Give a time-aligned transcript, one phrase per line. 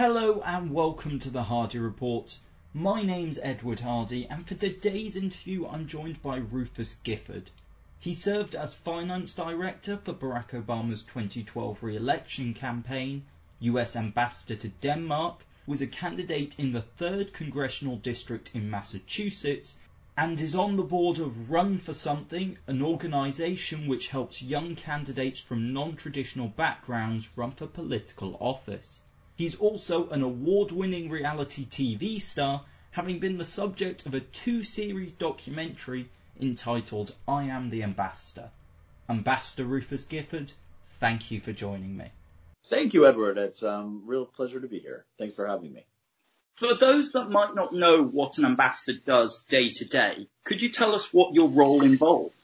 [0.00, 2.38] Hello and welcome to the Hardy Report.
[2.72, 7.50] My name's Edward Hardy, and for today's interview, I'm joined by Rufus Gifford.
[7.98, 13.26] He served as finance director for Barack Obama's 2012 re election campaign,
[13.58, 19.78] US ambassador to Denmark, was a candidate in the 3rd Congressional District in Massachusetts,
[20.16, 25.40] and is on the board of Run for Something, an organisation which helps young candidates
[25.40, 29.02] from non traditional backgrounds run for political office.
[29.40, 34.62] He's also an award winning reality TV star, having been the subject of a two
[34.62, 38.50] series documentary entitled I Am the Ambassador.
[39.08, 40.52] Ambassador Rufus Gifford,
[40.98, 42.10] thank you for joining me.
[42.68, 43.38] Thank you, Edward.
[43.38, 45.06] It's a um, real pleasure to be here.
[45.16, 45.86] Thanks for having me.
[46.56, 50.68] For those that might not know what an ambassador does day to day, could you
[50.68, 52.34] tell us what your role involves?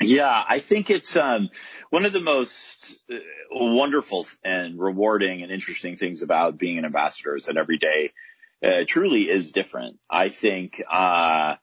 [0.00, 1.50] Yeah, I think it's um,
[1.90, 3.18] one of the most uh,
[3.50, 8.12] wonderful and rewarding and interesting things about being an ambassador is that every day
[8.64, 9.98] uh, truly is different.
[10.08, 11.56] I think uh,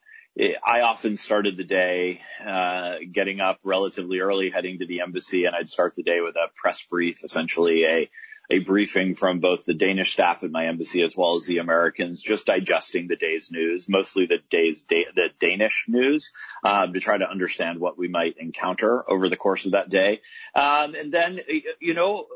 [0.63, 5.55] I often started the day uh, getting up relatively early, heading to the embassy, and
[5.55, 8.09] I'd start the day with a press brief, essentially a
[8.49, 12.21] a briefing from both the Danish staff at my embassy as well as the Americans,
[12.21, 16.31] just digesting the day's news, mostly the day's da- the Danish news,
[16.63, 20.21] um, to try to understand what we might encounter over the course of that day.
[20.55, 21.41] Um, and then,
[21.81, 22.27] you know,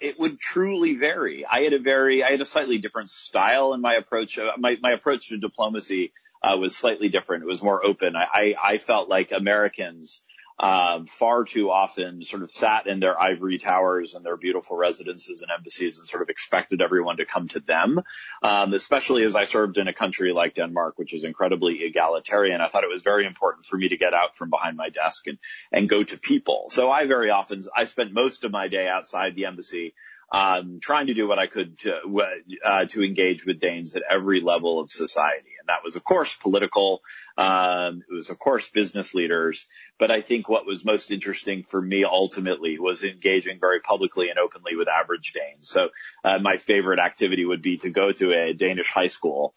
[0.00, 1.44] it, would truly vary.
[1.44, 4.38] I had a very, I had a slightly different style in my approach.
[4.38, 7.42] Uh, my my approach to diplomacy uh, was slightly different.
[7.42, 8.16] It was more open.
[8.16, 10.22] I I, I felt like Americans
[10.60, 15.42] um, far too often sort of sat in their ivory towers and their beautiful residences
[15.42, 18.00] and embassies and sort of expected everyone to come to them.
[18.42, 22.60] Um, especially as I served in a country like Denmark, which is incredibly egalitarian.
[22.60, 25.26] I thought it was very important for me to get out from behind my desk
[25.26, 25.38] and,
[25.70, 26.66] and go to people.
[26.70, 29.94] So I very often, I spent most of my day outside the embassy
[30.30, 32.22] um, trying to do what I could to,
[32.64, 35.57] uh, to engage with Danes at every level of society.
[35.68, 37.02] That was, of course, political.
[37.36, 39.66] Um, it was, of course, business leaders.
[39.98, 44.38] But I think what was most interesting for me ultimately was engaging very publicly and
[44.38, 45.68] openly with average Danes.
[45.68, 45.90] So
[46.24, 49.54] uh, my favorite activity would be to go to a Danish high school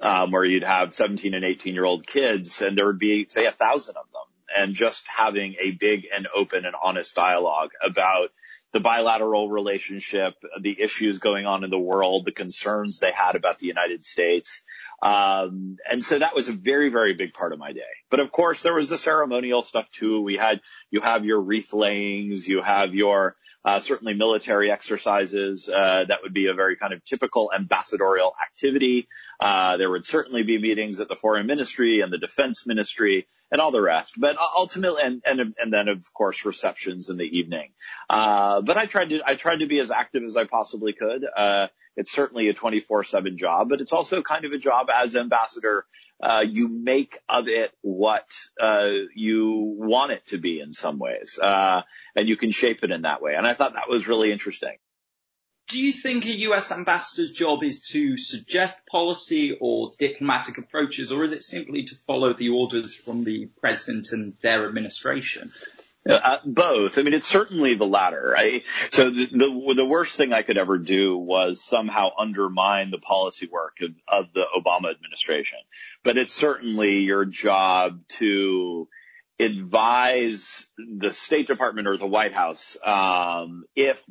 [0.00, 3.46] um, where you'd have 17 and 18 year old kids and there would be, say,
[3.46, 4.22] a thousand of them
[4.56, 8.30] and just having a big and open and honest dialogue about
[8.72, 13.60] the bilateral relationship, the issues going on in the world, the concerns they had about
[13.60, 14.62] the United States.
[15.04, 17.82] Um, and so that was a very, very big part of my day.
[18.10, 20.22] But of course, there was the ceremonial stuff too.
[20.22, 25.68] We had, you have your wreath layings, you have your, uh, certainly military exercises.
[25.68, 29.06] Uh, that would be a very kind of typical ambassadorial activity.
[29.40, 33.60] Uh, there would certainly be meetings at the foreign ministry and the defense ministry and
[33.60, 34.14] all the rest.
[34.18, 37.72] But ultimately, and and and then of course receptions in the evening.
[38.08, 41.24] Uh, but I tried to I tried to be as active as I possibly could.
[41.34, 45.86] Uh, it's certainly a 24/7 job, but it's also kind of a job as ambassador.
[46.20, 48.26] Uh, you make of it what
[48.60, 51.82] uh, you want it to be in some ways, uh,
[52.14, 53.34] and you can shape it in that way.
[53.34, 54.76] And I thought that was really interesting.
[55.68, 61.24] Do you think a US ambassador's job is to suggest policy or diplomatic approaches, or
[61.24, 65.52] is it simply to follow the orders from the president and their administration?
[66.08, 66.98] Uh, both.
[66.98, 68.34] I mean, it's certainly the latter.
[68.36, 72.98] I, so the, the, the worst thing I could ever do was somehow undermine the
[72.98, 75.58] policy work of, of the Obama administration.
[76.02, 78.88] But it's certainly your job to
[79.40, 84.02] advise the State Department or the White House um, if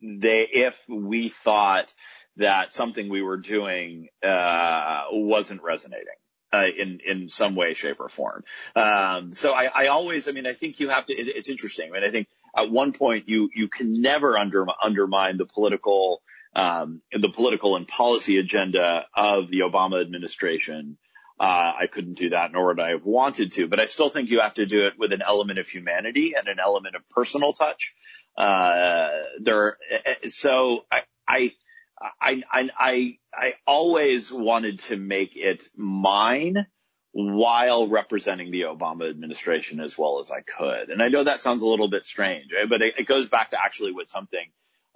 [0.00, 1.94] they if we thought
[2.36, 6.06] that something we were doing uh, wasn't resonating
[6.52, 8.44] uh, in in some way, shape, or form.
[8.74, 11.12] Um, so I, I always, I mean, I think you have to.
[11.12, 11.90] It, it's interesting.
[11.90, 16.22] I mean, I think at one point you you can never under, undermine the political
[16.54, 20.96] um, the political and policy agenda of the Obama administration.
[21.40, 23.68] Uh, I couldn't do that, nor would I have wanted to.
[23.68, 26.48] But I still think you have to do it with an element of humanity and
[26.48, 27.94] an element of personal touch.
[28.36, 29.10] Uh,
[29.40, 29.78] there,
[30.26, 31.52] so I, I
[32.00, 36.66] I, I, I, I always wanted to make it mine
[37.12, 40.90] while representing the Obama administration as well as I could.
[40.90, 42.68] And I know that sounds a little bit strange, right?
[42.68, 44.46] but it, it, goes back to actually what something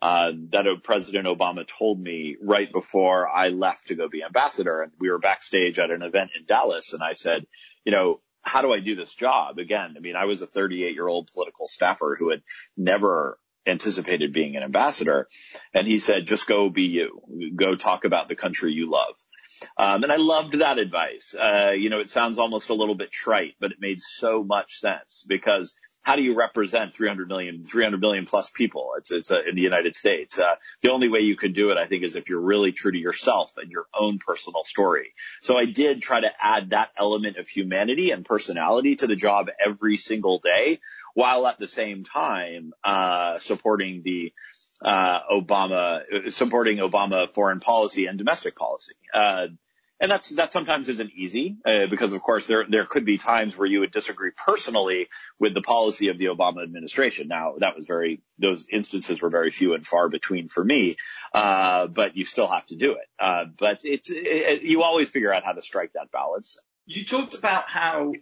[0.00, 4.82] uh, that President Obama told me right before I left to go be ambassador.
[4.82, 7.46] And we were backstage at an event in Dallas, and I said,
[7.84, 9.58] you know, how do I do this job?
[9.58, 12.42] Again, I mean, I was a 38 year old political staffer who had
[12.76, 15.28] never anticipated being an ambassador.
[15.74, 17.22] And he said, just go be you.
[17.54, 19.14] Go talk about the country you love.
[19.76, 21.34] Um, and I loved that advice.
[21.38, 24.80] Uh, you know, it sounds almost a little bit trite, but it made so much
[24.80, 28.90] sense because how do you represent 300 million, 300 million plus people?
[28.98, 30.38] It's, it's uh, in the United States.
[30.38, 32.90] Uh, the only way you could do it, I think, is if you're really true
[32.90, 35.14] to yourself and your own personal story.
[35.42, 39.48] So I did try to add that element of humanity and personality to the job
[39.64, 40.80] every single day,
[41.14, 44.32] while at the same time, uh, supporting the,
[44.82, 48.94] uh, Obama, supporting Obama foreign policy and domestic policy.
[49.12, 49.48] Uh,
[50.02, 53.56] and that's that sometimes isn't easy uh, because of course there there could be times
[53.56, 57.28] where you would disagree personally with the policy of the Obama administration.
[57.28, 60.96] Now that was very those instances were very few and far between for me,
[61.32, 63.06] uh, but you still have to do it.
[63.16, 66.58] Uh, but it's it, you always figure out how to strike that balance.
[66.84, 68.12] You talked about how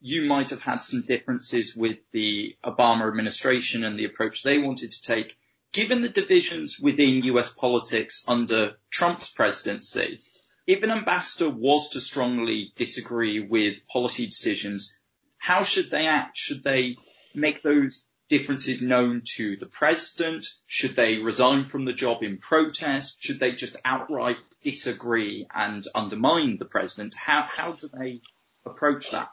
[0.00, 4.90] you might have had some differences with the Obama administration and the approach they wanted
[4.90, 5.36] to take.
[5.72, 10.20] Given the divisions within US politics under Trump's presidency,
[10.66, 14.98] if an ambassador was to strongly disagree with policy decisions,
[15.38, 16.36] how should they act?
[16.38, 16.96] Should they
[17.34, 20.46] make those differences known to the president?
[20.66, 23.22] Should they resign from the job in protest?
[23.22, 27.14] Should they just outright disagree and undermine the president?
[27.14, 28.22] How, how do they
[28.64, 29.30] approach that?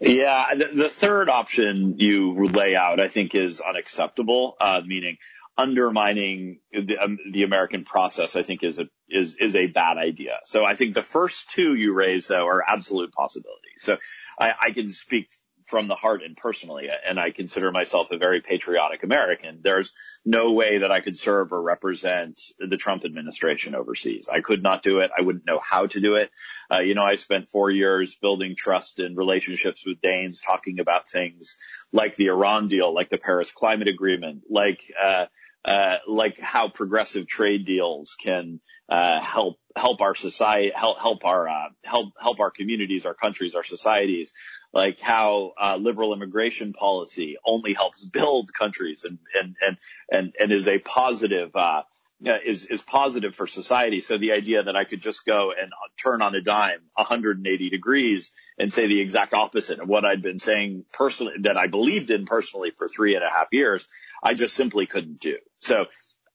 [0.00, 4.56] Yeah, the, the third option you lay out, I think, is unacceptable.
[4.60, 5.16] Uh, meaning,
[5.56, 10.38] undermining the, um, the American process, I think is a, is, is a bad idea.
[10.44, 13.80] So I think the first two you raise though are absolute possibilities.
[13.80, 13.96] So
[14.38, 15.28] I, I can speak
[15.68, 19.60] from the heart and personally, and I consider myself a very patriotic American.
[19.62, 19.92] There's
[20.24, 24.28] no way that I could serve or represent the Trump administration overseas.
[24.32, 25.10] I could not do it.
[25.16, 26.30] I wouldn't know how to do it.
[26.72, 31.10] Uh, you know, I spent four years building trust and relationships with Danes, talking about
[31.10, 31.58] things
[31.92, 35.26] like the Iran deal, like the Paris Climate Agreement, like uh,
[35.64, 41.48] uh, like how progressive trade deals can uh, help help our society, help help our
[41.48, 44.32] uh, help help our communities, our countries, our societies.
[44.78, 49.76] Like how uh, liberal immigration policy only helps build countries and and and
[50.08, 51.50] and, and is a positive.
[51.56, 51.82] Uh,
[52.20, 54.00] is is positive for society.
[54.00, 58.32] So the idea that I could just go and turn on a dime 180 degrees
[58.58, 62.26] and say the exact opposite of what I'd been saying personally that I believed in
[62.26, 63.86] personally for three and a half years
[64.22, 65.38] I just simply couldn't do.
[65.60, 65.86] So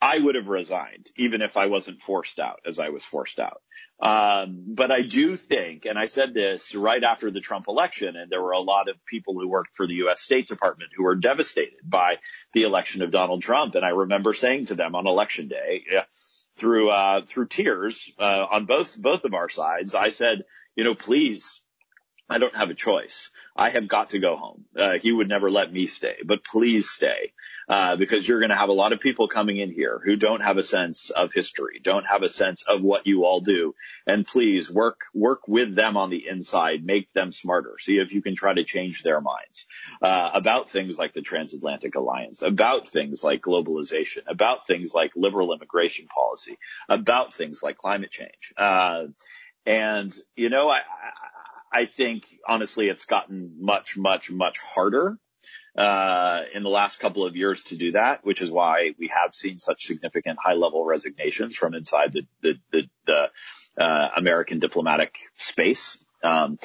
[0.01, 3.61] I would have resigned even if I wasn't forced out as I was forced out.
[3.99, 8.29] Um, but I do think, and I said this right after the Trump election, and
[8.29, 10.19] there were a lot of people who worked for the U.S.
[10.19, 12.15] State Department who were devastated by
[12.53, 13.75] the election of Donald Trump.
[13.75, 16.03] And I remember saying to them on election day, yeah,
[16.57, 20.43] through, uh, through tears, uh, on both, both of our sides, I said,
[20.75, 21.61] you know, please,
[22.29, 23.29] I don't have a choice.
[23.55, 24.65] I have got to go home.
[24.75, 27.33] Uh, he would never let me stay, but please stay.
[27.67, 30.41] Uh, because you're going to have a lot of people coming in here who don't
[30.41, 33.73] have a sense of history, don't have a sense of what you all do.
[34.05, 37.75] And please work, work with them on the inside, make them smarter.
[37.79, 39.65] See if you can try to change their minds,
[40.01, 45.53] uh, about things like the transatlantic alliance, about things like globalization, about things like liberal
[45.53, 46.57] immigration policy,
[46.89, 48.53] about things like climate change.
[48.57, 49.05] Uh,
[49.65, 50.81] and you know, I,
[51.73, 55.17] I think honestly it's gotten much, much, much harder
[55.75, 59.33] uh, in the last couple of years to do that, which is why we have
[59.33, 65.17] seen such significant high level resignations from inside the, the, the, the uh, American diplomatic
[65.37, 65.97] space.
[66.23, 66.59] Um,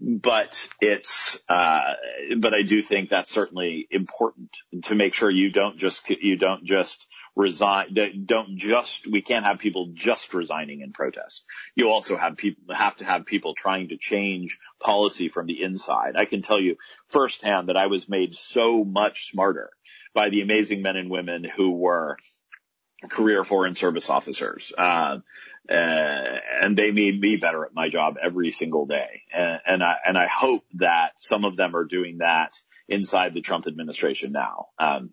[0.00, 1.94] but it's, uh,
[2.38, 4.50] but I do think that's certainly important
[4.84, 7.06] to make sure you don't just, you don't just
[7.36, 7.94] resign,
[8.26, 11.44] don't just, we can't have people just resigning in protest.
[11.74, 16.16] You also have people, have to have people trying to change policy from the inside.
[16.16, 16.76] I can tell you
[17.08, 19.70] firsthand that I was made so much smarter
[20.14, 22.16] by the amazing men and women who were
[23.08, 24.72] career foreign service officers.
[24.76, 25.18] Uh,
[25.68, 29.22] uh, and they made me better at my job every single day.
[29.32, 32.54] And, and I, and I hope that some of them are doing that
[32.88, 34.66] inside the Trump administration now.
[34.78, 35.10] Um,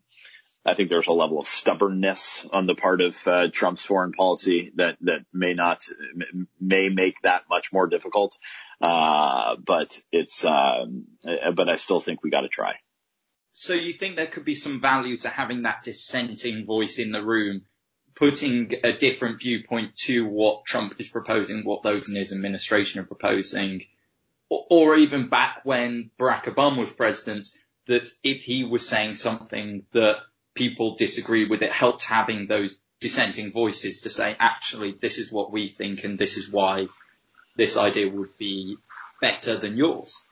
[0.68, 4.74] I think there's a level of stubbornness on the part of uh, Trump's foreign policy
[4.76, 5.88] that that may not
[6.60, 8.38] may make that much more difficult.
[8.82, 11.06] Uh, but it's um,
[11.56, 12.76] but I still think we got to try.
[13.54, 17.24] So you think there could be some value to having that dissenting voice in the
[17.24, 17.62] room,
[18.14, 23.06] putting a different viewpoint to what Trump is proposing, what those in his administration are
[23.06, 23.86] proposing,
[24.50, 27.48] or, or even back when Barack Obama was president,
[27.88, 30.18] that if he was saying something that
[30.58, 35.52] people disagree with it helped having those dissenting voices to say, actually, this is what
[35.52, 36.88] we think and this is why
[37.56, 38.78] this idea would be
[39.22, 40.26] better than yours.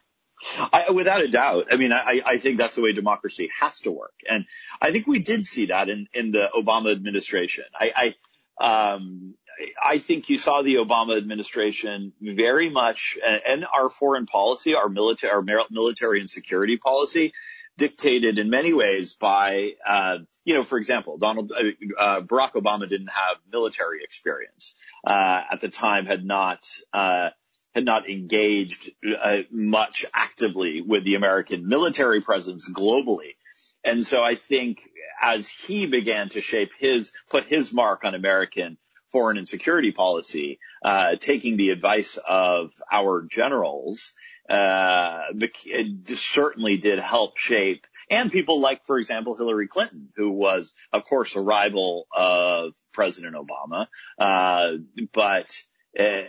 [0.72, 1.68] I, without a doubt.
[1.72, 4.14] I mean, I, I think that's the way democracy has to work.
[4.28, 4.44] And
[4.82, 7.64] I think we did see that in, in the Obama administration.
[7.74, 8.14] I,
[8.60, 9.34] I, um,
[9.82, 15.32] I think you saw the Obama administration very much, and our foreign policy, our military,
[15.32, 17.32] our military and security policy,
[17.78, 21.62] dictated in many ways by, uh, you know, for example, Donald, uh,
[21.98, 24.74] uh Barack Obama didn't have military experience,
[25.06, 27.30] uh, at the time had not, uh,
[27.74, 28.90] had not engaged
[29.22, 33.36] uh, much actively with the American military presence globally.
[33.84, 34.80] And so I think
[35.20, 38.78] as he began to shape his, put his mark on American
[39.12, 44.12] foreign and security policy, uh, taking the advice of our generals,
[44.48, 50.74] uh, it certainly did help shape and people like, for example, Hillary Clinton, who was,
[50.92, 53.86] of course, a rival of President Obama,
[54.18, 54.74] uh,
[55.12, 55.62] but
[55.98, 56.22] uh,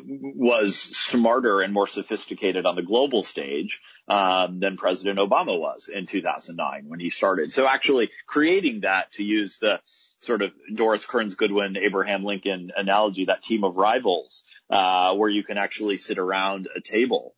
[0.00, 6.06] was smarter and more sophisticated on the global stage um, than President Obama was in
[6.06, 7.52] 2009 when he started.
[7.52, 9.80] So actually creating that, to use the
[10.20, 15.42] sort of Doris Kearns Goodwin, Abraham Lincoln analogy, that team of rivals, uh, where you
[15.42, 17.34] can actually sit around a table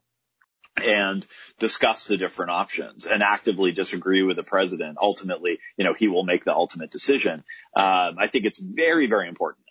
[0.83, 1.26] and
[1.59, 4.99] discuss the different options and actively disagree with the president.
[5.00, 7.45] Ultimately, you know, he will make the ultimate decision.
[7.75, 9.66] Um, I think it's very, very important.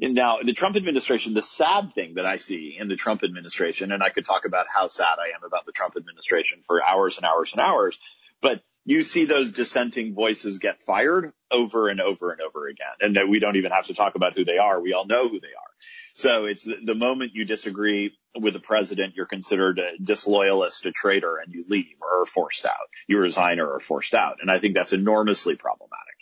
[0.00, 4.02] now, the Trump administration, the sad thing that I see in the Trump administration, and
[4.02, 7.26] I could talk about how sad I am about the Trump administration for hours and
[7.26, 7.98] hours and hours,
[8.40, 12.86] but you see those dissenting voices get fired over and over and over again.
[13.18, 14.80] And we don't even have to talk about who they are.
[14.80, 15.70] We all know who they are.
[16.16, 21.36] So it's the moment you disagree with the president, you're considered a disloyalist, a traitor,
[21.36, 22.88] and you leave or are forced out.
[23.06, 24.38] You resign or are forced out.
[24.40, 26.14] And I think that's enormously problematic.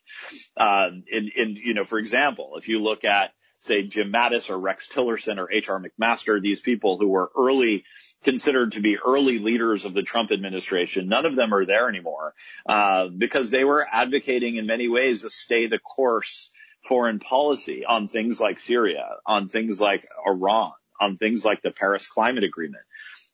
[0.57, 4.59] Um, in, in, you know, for example, if you look at, say, Jim Mattis or
[4.59, 5.81] Rex Tillerson or H.R.
[5.81, 7.85] McMaster, these people who were early,
[8.25, 12.35] considered to be early leaders of the Trump administration, none of them are there anymore,
[12.67, 16.51] uh, because they were advocating in many ways a stay the course
[16.85, 22.09] foreign policy on things like Syria, on things like Iran, on things like the Paris
[22.09, 22.85] Climate Agreement.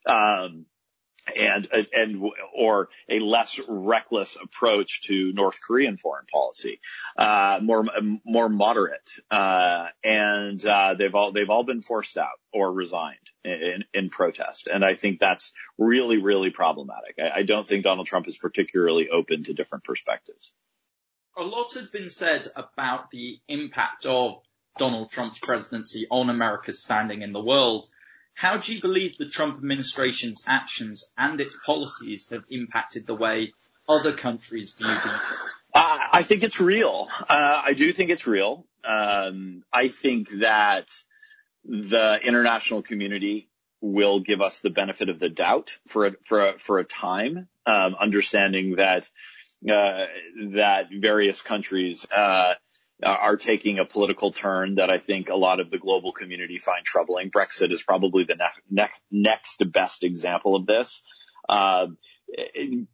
[0.07, 0.66] Um,
[1.37, 2.23] and and
[2.57, 6.80] or a less reckless approach to North Korean foreign policy,
[7.16, 7.85] uh, more
[8.25, 13.85] more moderate, uh, and uh, they've all they've all been forced out or resigned in,
[13.92, 17.16] in protest, and I think that's really really problematic.
[17.19, 20.52] I, I don't think Donald Trump is particularly open to different perspectives
[21.37, 24.42] a lot has been said about the impact of
[24.78, 27.87] Donald Trump's presidency on America's standing in the world.
[28.34, 33.52] How do you believe the Trump administration's actions and its policies have impacted the way
[33.88, 35.20] other countries view the
[35.72, 37.08] uh, I think it's real.
[37.28, 38.66] Uh, I do think it's real.
[38.84, 40.87] Um, I think that
[41.64, 43.49] the international community
[43.80, 47.49] will give us the benefit of the doubt for a, for a, for a time,
[47.66, 49.08] um, understanding that
[49.69, 50.07] uh,
[50.52, 52.55] that various countries uh,
[53.02, 56.85] are taking a political turn that I think a lot of the global community find
[56.85, 57.31] troubling.
[57.31, 61.02] Brexit is probably the ne- ne- next best example of this.
[61.49, 61.88] Uh,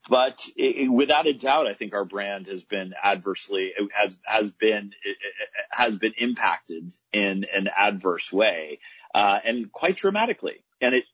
[0.08, 4.92] but it, without a doubt, I think our brand has been adversely has has been
[5.70, 8.78] has been impacted in an adverse way,
[9.14, 10.64] uh, and quite dramatically.
[10.80, 11.04] And it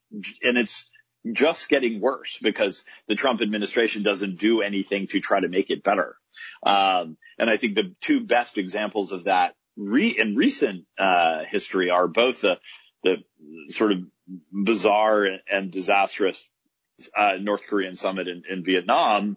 [0.42, 0.87] and it's
[1.30, 5.84] just getting worse because the Trump administration doesn't do anything to try to make it
[5.84, 6.16] better.
[6.62, 11.90] Um, and I think the two best examples of that re- in recent uh, history
[11.90, 12.56] are both the,
[13.04, 13.16] the
[13.70, 13.98] sort of
[14.52, 16.44] bizarre and disastrous
[17.16, 19.36] uh, North Korean summit in, in, Vietnam,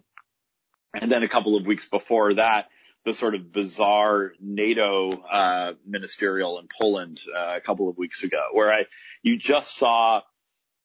[0.94, 2.68] and then a couple of weeks before that,
[3.04, 8.42] the sort of bizarre NATO uh, ministerial in Poland uh, a couple of weeks ago,
[8.52, 8.86] where I
[9.22, 10.22] you just saw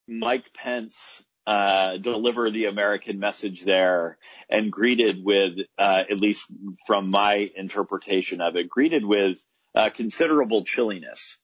[0.07, 4.17] Mike Pence uh, deliver the American message there
[4.49, 6.45] and greeted with, uh, at least
[6.85, 9.41] from my interpretation of it, greeted with
[9.75, 11.37] uh, considerable chilliness.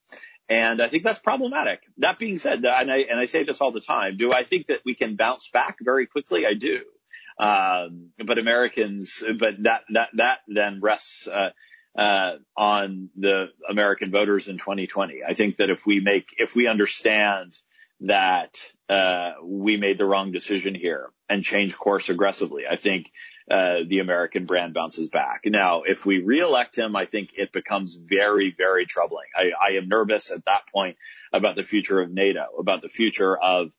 [0.48, 1.80] And I think that's problematic.
[1.98, 4.68] That being said, and I, and I say this all the time, do I think
[4.68, 6.46] that we can bounce back very quickly?
[6.46, 6.80] I do.
[7.38, 11.50] Um, but Americans, but that, that, that then rests, uh,
[11.96, 15.22] uh, on the American voters in 2020.
[15.28, 17.58] I think that if we make, if we understand
[18.00, 22.64] that uh, we made the wrong decision here and change course aggressively.
[22.70, 23.10] I think
[23.50, 25.42] uh, the American brand bounces back.
[25.44, 29.26] Now, if we reelect him, I think it becomes very, very troubling.
[29.34, 30.96] I, I am nervous at that point
[31.32, 33.70] about the future of NATO, about the future of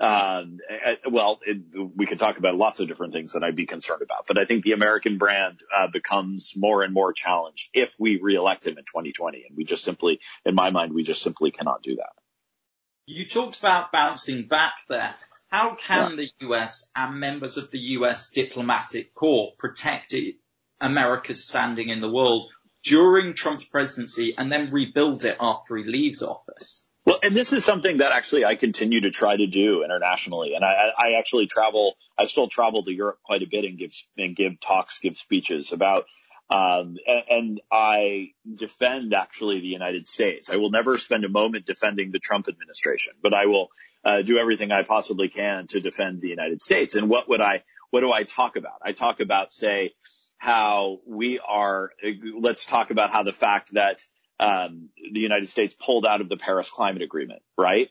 [0.00, 1.58] um, uh, well, it,
[1.94, 4.46] we could talk about lots of different things that I'd be concerned about, but I
[4.46, 8.84] think the American brand uh, becomes more and more challenged if we reelect him in
[8.84, 12.12] 2020, and we just simply, in my mind, we just simply cannot do that.
[13.12, 15.16] You talked about bouncing back there.
[15.48, 16.26] How can yeah.
[16.38, 20.14] the US and members of the US diplomatic corps protect
[20.80, 22.52] America's standing in the world
[22.84, 26.86] during Trump's presidency and then rebuild it after he leaves office?
[27.04, 30.54] Well, and this is something that actually I continue to try to do internationally.
[30.54, 33.92] And I, I actually travel, I still travel to Europe quite a bit and give,
[34.18, 36.04] and give talks, give speeches about,
[36.50, 40.50] um, and, I defend actually the United States.
[40.50, 43.68] I will never spend a moment defending the Trump administration, but I will
[44.04, 46.96] uh, do everything I possibly can to defend the United States.
[46.96, 48.80] And what would I, what do I talk about?
[48.82, 49.92] I talk about, say,
[50.38, 51.90] how we are,
[52.38, 54.00] let's talk about how the fact that
[54.40, 57.90] um, the United States pulled out of the Paris Climate Agreement, right?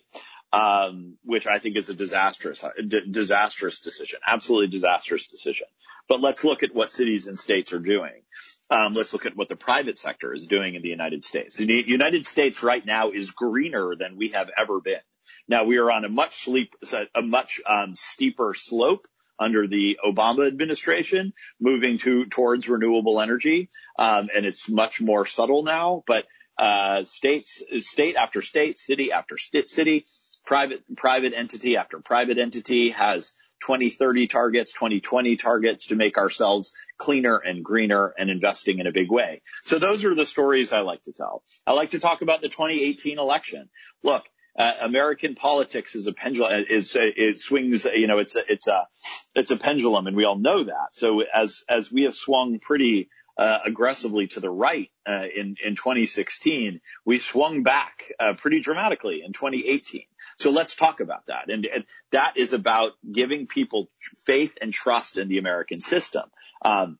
[0.52, 5.68] Um, which I think is a disastrous, d- disastrous decision, absolutely disastrous decision.
[6.08, 8.24] But let's look at what cities and states are doing.
[8.72, 11.56] Um, let's look at what the private sector is doing in the United States.
[11.56, 15.02] The United States right now is greener than we have ever been.
[15.48, 16.76] Now we are on a much sleep,
[17.14, 19.08] a much um, steeper slope
[19.40, 25.64] under the Obama administration, moving to towards renewable energy, um, and it's much more subtle
[25.64, 26.04] now.
[26.06, 26.26] But
[26.58, 30.06] uh, states, state after state, city after city,
[30.50, 37.38] private, private entity after private entity has 2030 targets, 2020 targets to make ourselves cleaner
[37.38, 39.44] and greener and investing in a big way.
[39.66, 41.44] So those are the stories I like to tell.
[41.68, 43.70] I like to talk about the 2018 election.
[44.02, 44.26] Look,
[44.58, 48.88] uh, American politics is a pendulum, is, it swings, you know, it's a, it's a,
[49.36, 50.94] it's a pendulum and we all know that.
[50.94, 55.76] So as, as we have swung pretty uh, aggressively to the right uh, in in
[55.78, 60.04] 2016, we swung back uh, pretty dramatically in 2018.
[60.40, 61.50] So let's talk about that.
[61.50, 63.90] And, and, that is about giving people
[64.26, 66.24] faith and trust in the American system.
[66.64, 66.98] Um,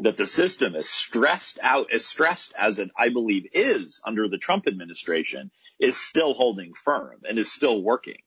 [0.00, 4.38] that the system is stressed out, as stressed as it, I believe, is under the
[4.38, 8.18] Trump administration, is still holding firm and is still working.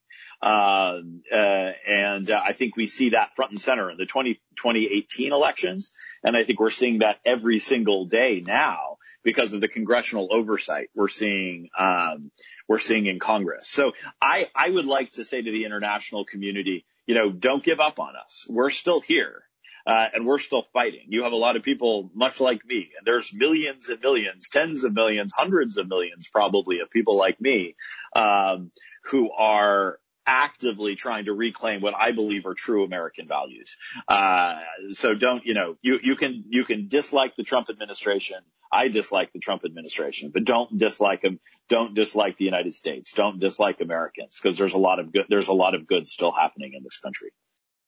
[0.41, 4.36] Uh, uh, and uh, I think we see that front and center in the 20,
[4.58, 5.91] 2018 elections.
[6.24, 10.89] And I think we're seeing that every single day now because of the congressional oversight
[10.96, 12.31] we're seeing, um,
[12.72, 13.68] we're seeing in Congress.
[13.68, 17.82] So I, I would like to say to the international community, you know, don't give
[17.82, 18.46] up on us.
[18.48, 19.44] We're still here.
[19.86, 21.08] Uh, and we're still fighting.
[21.10, 24.86] You have a lot of people much like me, and there's millions and millions, tens
[24.86, 27.75] of millions, hundreds of millions probably of people like me,
[28.16, 28.72] um,
[29.06, 33.75] who are actively trying to reclaim what I believe are true American values.
[34.07, 34.60] Uh,
[34.92, 38.38] so don't, you know, you, you can, you can dislike the Trump administration.
[38.72, 41.40] I dislike the Trump administration, but don't dislike them.
[41.68, 43.12] Don't dislike the United States.
[43.14, 46.31] Don't dislike Americans because there's a lot of good, there's a lot of good still
[46.31, 47.31] happening in this country.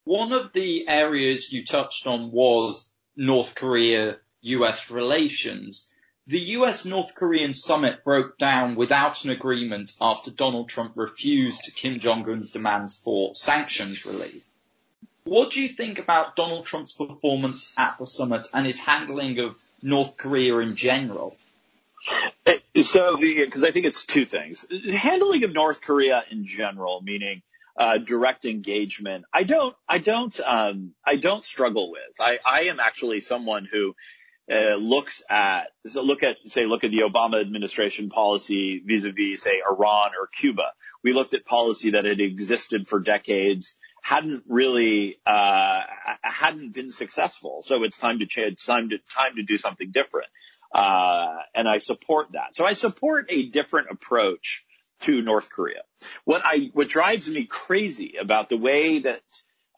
[0.03, 5.89] One of the areas you touched on was North Korea US relations.
[6.27, 11.99] The US North Korean summit broke down without an agreement after Donald Trump refused Kim
[11.99, 14.43] Jong-un's demands for sanctions relief.
[15.25, 19.55] What do you think about Donald Trump's performance at the summit and his handling of
[19.81, 21.37] North Korea in general?
[22.45, 24.65] Uh, so, because I think it's two things.
[24.91, 27.41] Handling of North Korea in general, meaning
[27.77, 32.01] uh, direct engagement, I don't, I don't, um, I don't struggle with.
[32.19, 33.95] I, I am actually someone who
[34.51, 39.61] uh, looks at so look at say look at the Obama administration policy vis-a-vis say
[39.65, 40.73] Iran or Cuba.
[41.01, 45.81] We looked at policy that had existed for decades, hadn't really uh,
[46.21, 47.61] hadn't been successful.
[47.63, 50.27] So it's time to change, time to time to do something different.
[50.73, 52.53] Uh, and I support that.
[52.53, 54.65] So I support a different approach
[55.01, 55.83] to North Korea.
[56.25, 59.21] What I what drives me crazy about the way that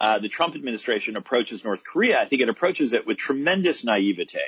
[0.02, 4.40] uh, the Trump administration approaches North Korea, I think it approaches it with tremendous naivete.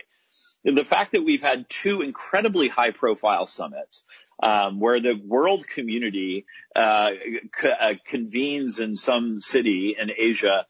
[0.63, 4.03] The fact that we've had two incredibly high profile summits,
[4.41, 6.45] um, where the world community
[6.75, 7.11] uh,
[7.59, 10.65] c- uh, convenes in some city in Asia,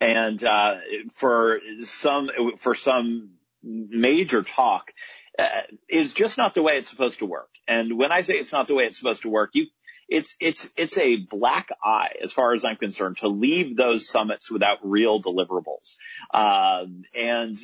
[0.00, 0.78] and uh,
[1.14, 3.30] for some for some
[3.62, 4.90] major talk,
[5.38, 7.48] uh, is just not the way it's supposed to work.
[7.68, 9.66] And when I say it's not the way it's supposed to work, you
[10.08, 14.50] it's it's it's a black eye as far as I'm concerned to leave those summits
[14.50, 15.96] without real deliverables.
[16.32, 17.58] Um, and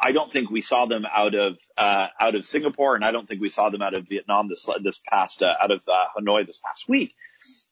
[0.00, 3.26] I don't think we saw them out of uh, out of Singapore, and I don't
[3.26, 6.46] think we saw them out of Vietnam this this past uh, out of uh, Hanoi
[6.46, 7.14] this past week.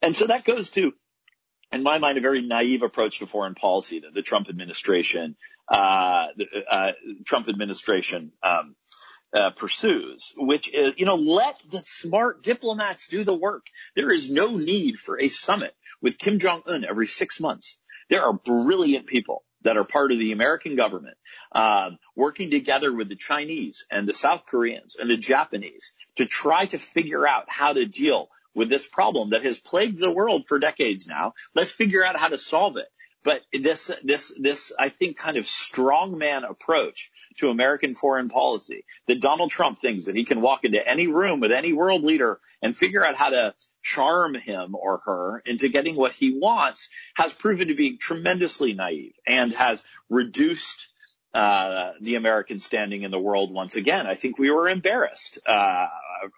[0.03, 0.93] And so that goes to
[1.75, 5.35] in my mind, a very naive approach to foreign policy that the Trump administration,
[5.69, 6.93] uh, the, uh,
[7.25, 8.77] Trump administration, um,
[9.35, 13.67] uh, pursues, which is, you know, let the smart diplomats do the work.
[13.97, 17.79] There is no need for a summit with Kim Jong-un every six months.
[18.09, 21.17] There are brilliant people that are part of the American government,
[21.53, 26.67] um, working together with the Chinese and the South Koreans and the Japanese to try
[26.67, 30.59] to figure out how to deal with this problem that has plagued the world for
[30.59, 31.33] decades now.
[31.55, 32.87] Let's figure out how to solve it
[33.25, 39.21] But this, this, this, I think kind of strongman approach to American foreign policy that
[39.21, 42.77] Donald Trump thinks that he can walk into any room with any world leader and
[42.77, 47.69] figure out how to charm him or her into getting what he wants has proven
[47.69, 50.89] to be tremendously naive and has reduced
[51.33, 54.07] uh, the American standing in the world once again.
[54.07, 55.89] I think we were embarrassed uh,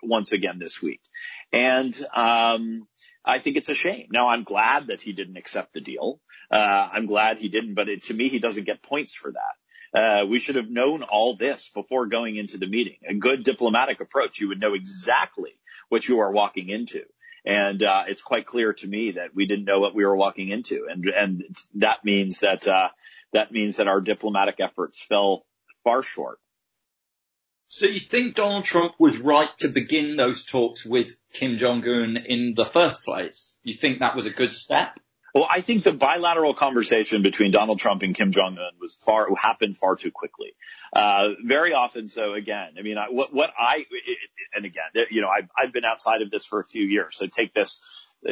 [0.03, 1.01] once again this week,
[1.53, 2.89] and um,
[3.25, 4.07] I think it's a shame.
[4.11, 6.21] Now I'm glad that he didn't accept the deal.
[6.51, 9.57] Uh, I'm glad he didn't, but it, to me, he doesn't get points for that.
[9.99, 12.99] Uh, we should have known all this before going into the meeting.
[13.09, 15.53] A good diplomatic approach, you would know exactly
[15.89, 17.05] what you are walking into.
[17.45, 20.49] And uh, it's quite clear to me that we didn't know what we were walking
[20.49, 21.45] into, and and
[21.77, 22.89] that means that uh,
[23.33, 25.47] that means that our diplomatic efforts fell
[25.85, 26.41] far short.
[27.69, 32.17] So you think Donald Trump was right to begin those talks with Kim Jong Un
[32.17, 33.59] in the first place?
[33.63, 34.99] You think that was a good step?
[35.37, 39.29] Well, I think the bilateral conversation between Donald Trump and Kim Jong Un was far
[39.37, 40.55] happened far too quickly.
[40.95, 42.33] Uh, very often so.
[42.33, 43.85] Again, I mean, I, what what I
[44.55, 47.27] and again, you know, I've I've been outside of this for a few years, so
[47.27, 47.83] take this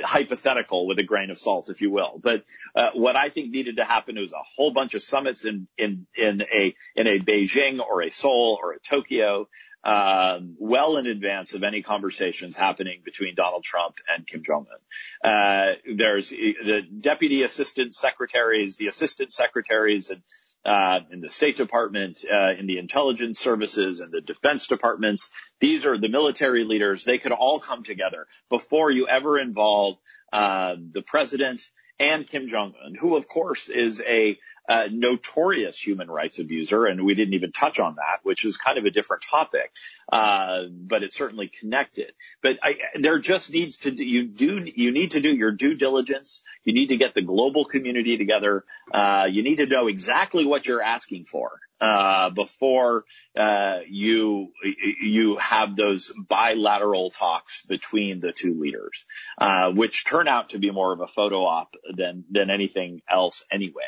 [0.02, 2.18] hypothetical with a grain of salt, if you will.
[2.22, 2.42] But
[2.74, 6.06] uh, what I think needed to happen was a whole bunch of summits in in
[6.16, 9.46] in a in a Beijing or a Seoul or a Tokyo
[9.84, 15.30] um, well in advance of any conversations happening between Donald Trump and Kim Jong Un.
[15.30, 20.22] Uh, there's the deputy assistant secretaries, the assistant secretaries, and
[20.64, 25.30] uh, in the State Department, uh, in the intelligence services and the defense departments.
[25.60, 27.04] These are the military leaders.
[27.04, 29.98] They could all come together before you ever involve
[30.32, 31.62] uh, the president
[32.00, 34.38] and Kim Jong Un, who of course is a
[34.68, 38.79] uh, notorious human rights abuser, and we didn't even touch on that, which is kind
[38.79, 39.72] of a different topic,
[40.11, 42.12] uh, but it's certainly connected.
[42.42, 46.42] But I, there just needs to you do you need to do your due diligence.
[46.64, 48.64] You need to get the global community together.
[48.90, 53.05] Uh, you need to know exactly what you're asking for uh, before
[53.37, 59.05] uh, you you have those bilateral talks between the two leaders,
[59.38, 63.44] uh, which turn out to be more of a photo op than than anything else
[63.50, 63.83] anyway.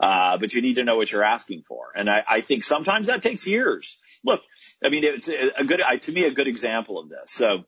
[0.00, 1.88] Uh, but you need to know what you're asking for.
[1.94, 3.98] And I, I think sometimes that takes years.
[4.24, 4.42] Look,
[4.84, 7.32] I mean, it's a good, to me, a good example of this.
[7.32, 7.64] So,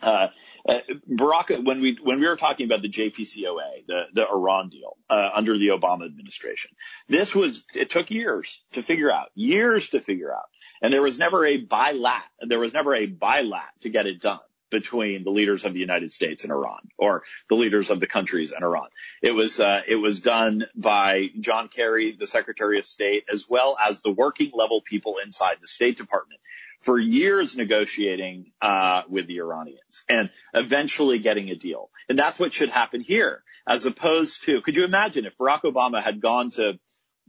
[0.00, 0.28] uh,
[0.66, 0.78] uh,
[1.10, 5.30] Barack, when we when we were talking about the JCPOA, the the Iran deal uh,
[5.34, 6.70] under the Obama administration,
[7.08, 10.46] this was it took years to figure out, years to figure out,
[10.80, 14.38] and there was never a bilat, there was never a bilat to get it done
[14.72, 18.50] between the leaders of the United States and Iran, or the leaders of the countries
[18.50, 18.88] and Iran.
[19.22, 23.76] It was uh, it was done by John Kerry, the Secretary of State, as well
[23.80, 26.40] as the working level people inside the State Department
[26.80, 31.90] for years negotiating uh, with the Iranians and eventually getting a deal.
[32.08, 34.60] And that's what should happen here, as opposed to.
[34.60, 36.80] Could you imagine if Barack Obama had gone to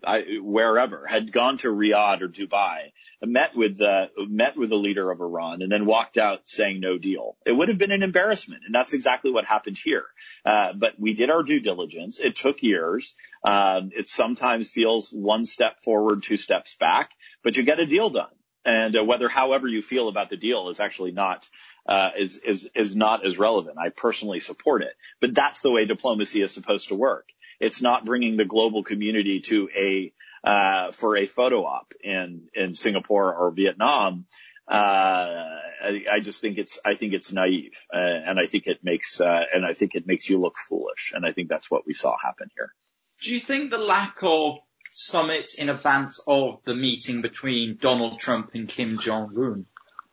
[0.06, 5.10] I, wherever, had gone to Riyadh or Dubai, met with the met with the leader
[5.10, 7.38] of Iran, and then walked out saying no deal.
[7.46, 10.06] It would have been an embarrassment, and that's exactly what happened here.
[10.46, 12.20] Uh, but we did our due diligence.
[12.20, 13.16] It took years.
[13.44, 17.12] Um, it sometimes feels one step forward, two steps back,
[17.44, 18.34] but you get a deal done.
[18.66, 21.50] And uh, whether, however you feel about the deal, is actually not
[21.86, 23.78] uh, is is is not as relevant.
[23.78, 27.28] I personally support it, but that's the way diplomacy is supposed to work.
[27.64, 32.76] It's not bringing the global community to a uh, for a photo op in in
[32.76, 34.26] Singapore or Vietnam.
[34.68, 38.80] Uh, I, I, just think it's I think it's naive, uh, and I think it
[38.82, 41.86] makes uh, and I think it makes you look foolish, and I think that's what
[41.86, 42.74] we saw happen here.
[43.22, 44.58] Do you think the lack of
[44.94, 49.66] summits in advance of the meeting between Donald Trump and Kim Jong Un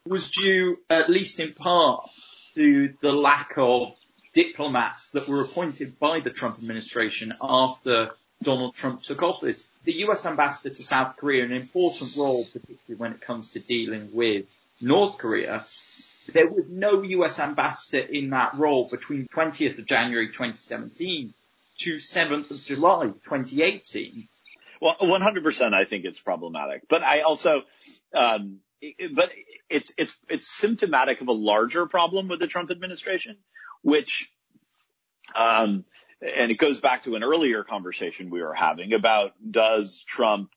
[0.06, 2.08] was due, at least in part,
[2.54, 3.94] to the lack of
[4.32, 8.10] diplomats that were appointed by the Trump administration after
[8.42, 9.68] Donald Trump took office.
[9.84, 14.10] The US ambassador to South Korea, an important role, particularly when it comes to dealing
[14.12, 15.64] with North Korea.
[16.32, 21.34] There was no US ambassador in that role between 20th of January 2017
[21.78, 24.28] to 7th of July 2018.
[24.80, 27.62] Well, 100% I think it's problematic, but I also,
[28.14, 28.60] um,
[29.12, 29.30] but
[29.68, 33.36] it's it's it's symptomatic of a larger problem with the Trump administration,
[33.82, 34.32] which,
[35.34, 35.84] um,
[36.20, 40.50] and it goes back to an earlier conversation we were having about does Trump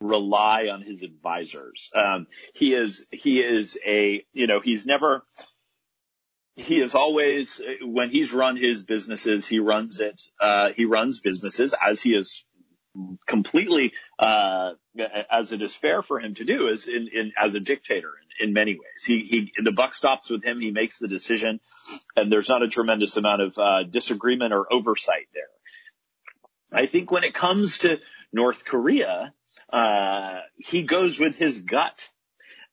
[0.00, 1.90] rely on his advisors?
[1.94, 5.24] Um, he is he is a you know he's never
[6.56, 11.74] he is always when he's run his businesses he runs it uh, he runs businesses
[11.84, 12.44] as he is
[13.26, 14.72] completely uh,
[15.30, 18.48] as it is fair for him to do is in, in as a dictator in,
[18.48, 19.04] in, many ways.
[19.04, 20.60] He, he the buck stops with him.
[20.60, 21.60] He makes the decision,
[22.16, 26.80] and there's not a tremendous amount of uh, disagreement or oversight there.
[26.80, 28.00] I think when it comes to
[28.32, 29.32] North Korea,
[29.70, 32.08] uh, he goes with his gut.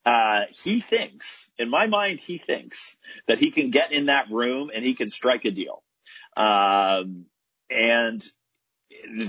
[0.03, 2.95] Uh, he thinks, in my mind, he thinks
[3.27, 5.83] that he can get in that room and he can strike a deal.
[6.35, 7.25] Um,
[7.69, 8.23] and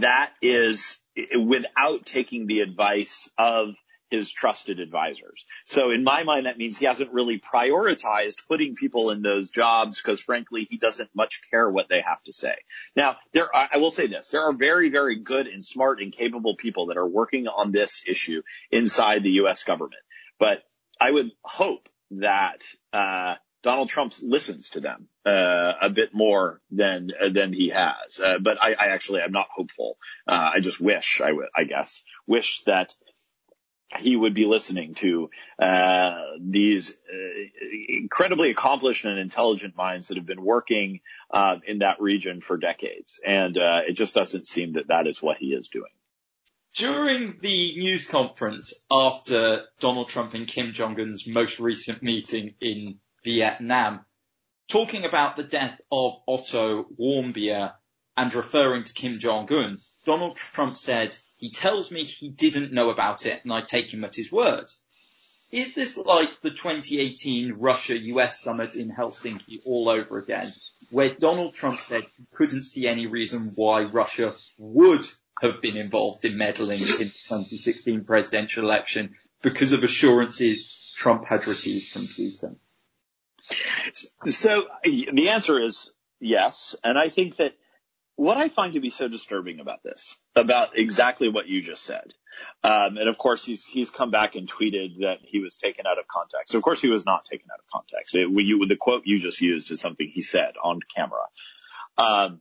[0.00, 0.98] that is
[1.36, 3.74] without taking the advice of
[4.12, 5.46] his trusted advisors.
[5.64, 10.00] So in my mind, that means he hasn't really prioritized putting people in those jobs
[10.00, 12.54] because frankly, he doesn't much care what they have to say.
[12.94, 16.12] Now, there, are, I will say this, there are very, very good and smart and
[16.12, 19.64] capable people that are working on this issue inside the U.S.
[19.64, 20.02] government.
[20.38, 20.62] But
[21.00, 27.10] I would hope that, uh, Donald Trump listens to them uh, a bit more than
[27.32, 28.20] than he has.
[28.20, 29.98] Uh, but I, I actually am not hopeful.
[30.26, 31.48] Uh, I just wish I would.
[31.54, 32.94] I guess wish that
[34.00, 40.26] he would be listening to uh, these uh, incredibly accomplished and intelligent minds that have
[40.26, 44.88] been working uh, in that region for decades, and uh, it just doesn't seem that
[44.88, 45.90] that is what he is doing.
[46.74, 52.98] During the news conference after Donald Trump and Kim Jong Un's most recent meeting in
[53.24, 54.04] Vietnam,
[54.68, 57.72] talking about the death of Otto Warmbier
[58.16, 62.90] and referring to Kim Jong Un, Donald Trump said he tells me he didn't know
[62.90, 64.66] about it and I take him at his word.
[65.50, 70.50] Is this like the 2018 Russia-US summit in Helsinki all over again,
[70.90, 75.06] where Donald Trump said he couldn't see any reason why Russia would
[75.40, 81.46] have been involved in meddling in the 2016 presidential election because of assurances Trump had
[81.46, 82.56] received from Putin?
[84.26, 86.74] So the answer is yes.
[86.82, 87.54] And I think that
[88.16, 92.12] what I find to be so disturbing about this, about exactly what you just said,
[92.62, 95.98] um, and of course he's he's come back and tweeted that he was taken out
[95.98, 96.54] of context.
[96.54, 98.14] Of course he was not taken out of context.
[98.14, 101.24] It, you, the quote you just used is something he said on camera.
[101.98, 102.40] Um,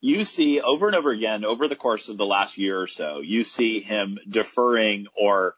[0.00, 3.20] you see over and over again over the course of the last year or so,
[3.22, 5.56] you see him deferring or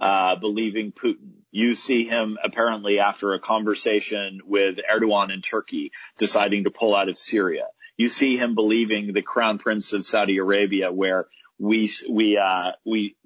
[0.00, 1.32] uh, believing Putin.
[1.50, 7.08] You see him apparently after a conversation with Erdogan in Turkey deciding to pull out
[7.08, 7.66] of Syria.
[7.96, 11.28] You see him believing the crown prince of Saudi Arabia where
[11.58, 13.16] we, we, uh, we,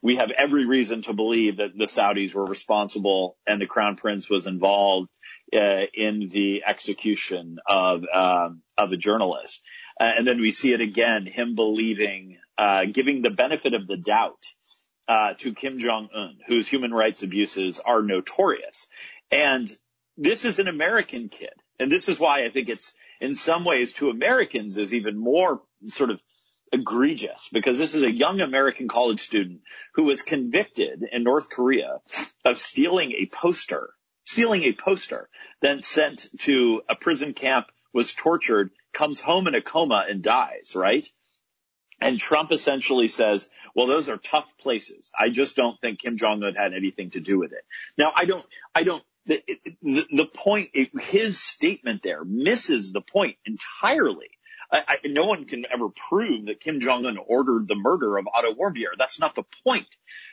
[0.00, 4.30] we have every reason to believe that the Saudis were responsible and the crown prince
[4.30, 5.10] was involved
[5.54, 9.60] uh, in the execution of, um, of a journalist.
[10.00, 13.98] Uh, and then we see it again, him believing, uh, giving the benefit of the
[13.98, 14.42] doubt,
[15.10, 18.86] uh, to Kim Jong-un, whose human rights abuses are notorious.
[19.32, 19.68] And
[20.16, 21.52] this is an American kid.
[21.80, 25.62] And this is why I think it's, in some ways to Americans is even more
[25.88, 26.20] sort of
[26.72, 29.62] egregious because this is a young American college student
[29.94, 31.98] who was convicted in North Korea
[32.44, 33.90] of stealing a poster,
[34.26, 35.28] stealing a poster,
[35.60, 40.76] then sent to a prison camp, was tortured, comes home in a coma and dies,
[40.76, 41.08] right?
[42.00, 45.10] And Trump essentially says, well, those are tough places.
[45.18, 47.64] I just don't think Kim Jong-un had anything to do with it.
[47.96, 49.42] Now, I don't, I don't the,
[49.82, 54.30] the, the point, his statement there misses the point entirely.
[54.72, 58.54] I, I, no one can ever prove that Kim Jong-un ordered the murder of Otto
[58.54, 58.96] Warmbier.
[58.98, 59.86] That's not the point.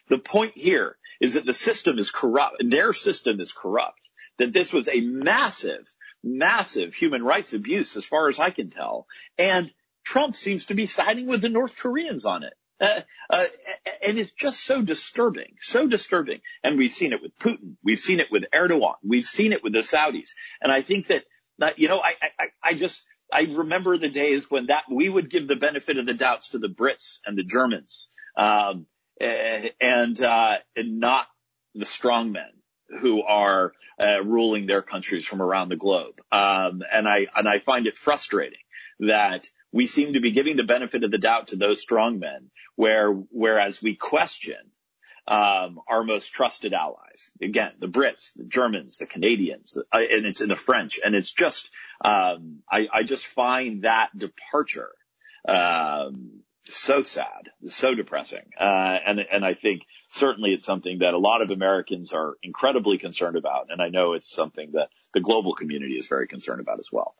[0.09, 2.57] The point here is that the system is corrupt.
[2.59, 3.99] Their system is corrupt.
[4.37, 5.87] That this was a massive,
[6.23, 9.07] massive human rights abuse as far as I can tell.
[9.37, 9.71] And
[10.03, 12.53] Trump seems to be siding with the North Koreans on it.
[12.79, 13.45] Uh, uh,
[14.05, 16.41] and it's just so disturbing, so disturbing.
[16.63, 17.75] And we've seen it with Putin.
[17.83, 18.95] We've seen it with Erdogan.
[19.03, 20.31] We've seen it with the Saudis.
[20.61, 21.23] And I think that,
[21.57, 25.29] that you know, I, I, I just, I remember the days when that we would
[25.29, 28.85] give the benefit of the doubts to the Brits and the Germans, um,
[29.19, 31.27] and, uh, and not
[31.73, 32.51] the strong men
[33.01, 36.15] who are uh, ruling their countries from around the globe.
[36.31, 38.59] Um, and I and I find it frustrating
[38.99, 42.49] that we seem to be giving the benefit of the doubt to those strong men,
[42.75, 44.57] where whereas we question
[45.27, 47.31] um, our most trusted allies.
[47.39, 51.13] Again, the Brits, the Germans, the Canadians, the, uh, and it's in the French, and
[51.13, 51.69] it's just
[52.03, 54.95] um, I, I, just find that departure
[55.47, 61.19] um, so sad, so depressing, uh, and and I think certainly it's something that a
[61.19, 65.53] lot of Americans are incredibly concerned about, and I know it's something that the global
[65.53, 67.13] community is very concerned about as well.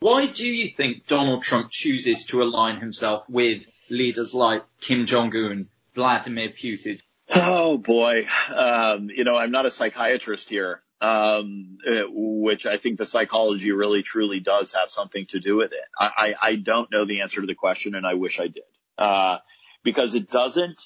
[0.00, 5.68] Why do you think Donald Trump chooses to align himself with leaders like Kim Jong-un,
[5.94, 7.00] Vladimir Putin?
[7.34, 8.26] Oh boy.
[8.54, 13.72] Um, you know, I'm not a psychiatrist here, um, uh, which I think the psychology
[13.72, 15.80] really truly does have something to do with it.
[15.98, 18.62] I, I, I don't know the answer to the question and I wish I did.
[18.98, 19.38] Uh,
[19.82, 20.82] because it doesn't,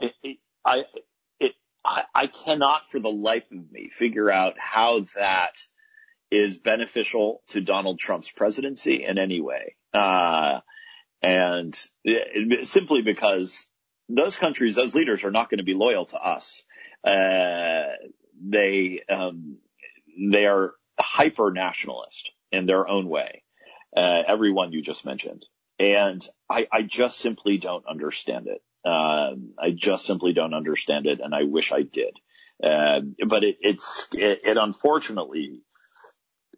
[0.00, 0.84] it, it, I,
[1.38, 5.56] it, I, I cannot for the life of me figure out how that
[6.30, 9.76] is beneficial to Donald Trump's presidency in any way.
[9.92, 10.60] Uh,
[11.22, 13.66] And it, simply because
[14.08, 16.62] those countries, those leaders are not going to be loyal to us.
[17.04, 17.92] Uh,
[18.42, 19.58] they, um,
[20.18, 23.42] they are hyper nationalist in their own way.
[23.94, 25.44] Uh, everyone you just mentioned.
[25.78, 28.62] And I, I just simply don't understand it.
[28.88, 32.16] Um, I just simply don't understand it, and I wish I did.
[32.62, 35.62] Uh, but it, it's it, it unfortunately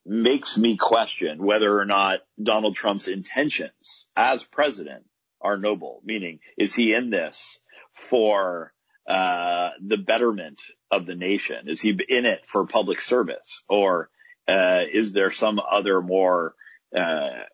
[0.04, 5.04] makes me question whether or not Donald Trump's intentions as president
[5.40, 6.02] are noble.
[6.04, 7.58] Meaning, is he in this
[7.92, 8.72] for
[9.06, 11.68] uh, the betterment of the nation?
[11.68, 14.10] Is he in it for public service, or
[14.48, 16.54] uh, is there some other more
[16.96, 17.44] uh,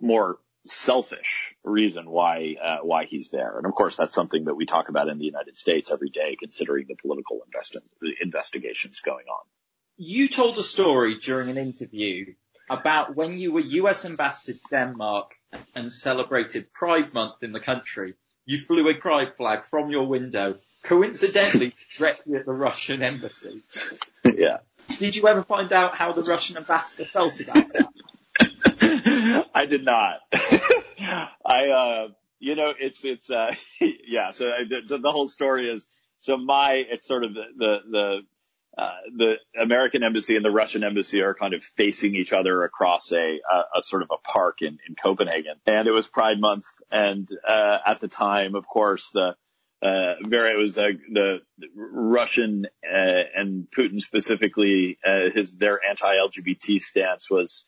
[0.00, 3.56] more selfish reason why uh, why he's there.
[3.56, 6.36] And of course, that's something that we talk about in the United States every day,
[6.38, 7.76] considering the political invest-
[8.20, 9.44] investigations going on.
[10.00, 12.34] You told a story during an interview
[12.70, 14.04] about when you were U.S.
[14.04, 15.32] ambassador to Denmark
[15.74, 18.14] and celebrated Pride Month in the country.
[18.46, 23.62] You flew a pride flag from your window, coincidentally directly at the Russian embassy.
[24.24, 24.58] Yeah.
[25.00, 29.46] Did you ever find out how the Russian ambassador felt about that?
[29.52, 30.20] I did not.
[31.44, 32.08] I, uh,
[32.38, 35.88] you know, it's, it's, uh, yeah, so the, the whole story is,
[36.20, 38.20] so my, it's sort of the, the, the,
[38.78, 43.10] uh, the American embassy and the Russian embassy are kind of facing each other across
[43.10, 45.56] a, a, a sort of a park in, in Copenhagen.
[45.66, 46.66] And it was Pride Month.
[46.90, 49.34] And, uh, at the time, of course, the,
[49.82, 51.38] uh, very, it was the, the
[51.74, 57.64] Russian, uh, and Putin specifically, uh, his, their anti-LGBT stance was,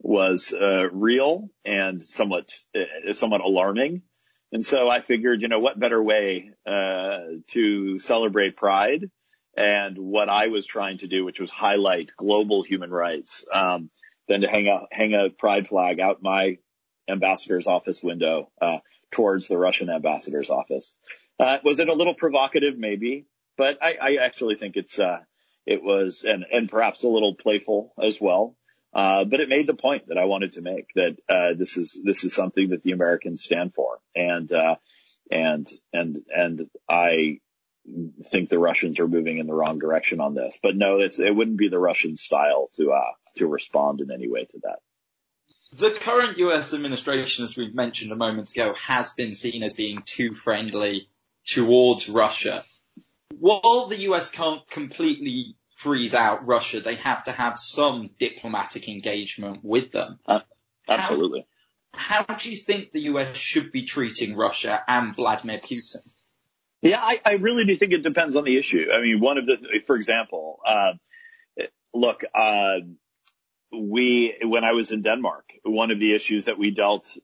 [0.00, 4.02] was uh, real and somewhat uh, somewhat alarming.
[4.50, 7.20] And so I figured, you know, what better way uh,
[7.52, 9.10] to celebrate Pride
[9.56, 13.90] and what I was trying to do, which was highlight global human rights, um,
[14.28, 16.58] than to hang a hang a Pride flag out my
[17.08, 18.78] ambassador's office window uh,
[19.10, 20.94] towards the Russian ambassador's office.
[21.38, 22.78] Uh, was it a little provocative?
[22.78, 25.18] Maybe, but I, I actually think it's uh,
[25.66, 28.56] it was and and perhaps a little playful as well.
[28.94, 31.98] Uh, but it made the point that I wanted to make that, uh, this is,
[32.04, 33.98] this is something that the Americans stand for.
[34.14, 34.76] And, uh,
[35.30, 37.40] and, and, and I
[38.24, 41.34] think the Russians are moving in the wrong direction on this, but no, it's, it
[41.34, 44.78] wouldn't be the Russian style to, uh, to respond in any way to that.
[45.78, 50.02] The current US administration, as we've mentioned a moment ago, has been seen as being
[50.04, 51.08] too friendly
[51.46, 52.62] towards Russia.
[53.38, 59.60] While the US can't completely freeze out Russia, they have to have some diplomatic engagement
[59.62, 60.18] with them.
[60.26, 60.40] Uh,
[60.86, 61.46] absolutely.
[61.94, 66.02] How, how, do you think the US should be treating Russia and Vladimir Putin?
[66.82, 68.86] Yeah, I, I really do think it depends on the issue.
[68.92, 70.94] I mean, one of the, for example, uh,
[71.94, 72.78] look, uh,
[73.72, 77.16] we, when I was in Denmark, one of the issues that we dealt,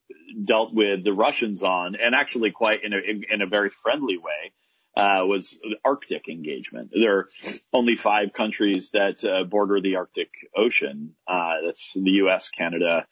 [0.44, 4.16] dealt with the Russians on, and actually quite in a, in, in a very friendly
[4.16, 4.52] way,
[4.96, 6.90] uh, was Arctic engagement.
[6.92, 7.28] There are
[7.72, 11.14] only five countries that uh, border the Arctic Ocean.
[11.26, 13.06] Uh, that's the U.S., Canada,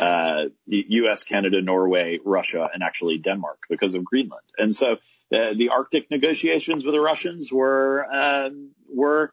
[0.00, 4.44] uh, U.S., Canada, Norway, Russia, and actually Denmark because of Greenland.
[4.56, 9.32] And so uh, the Arctic negotiations with the Russians were um, were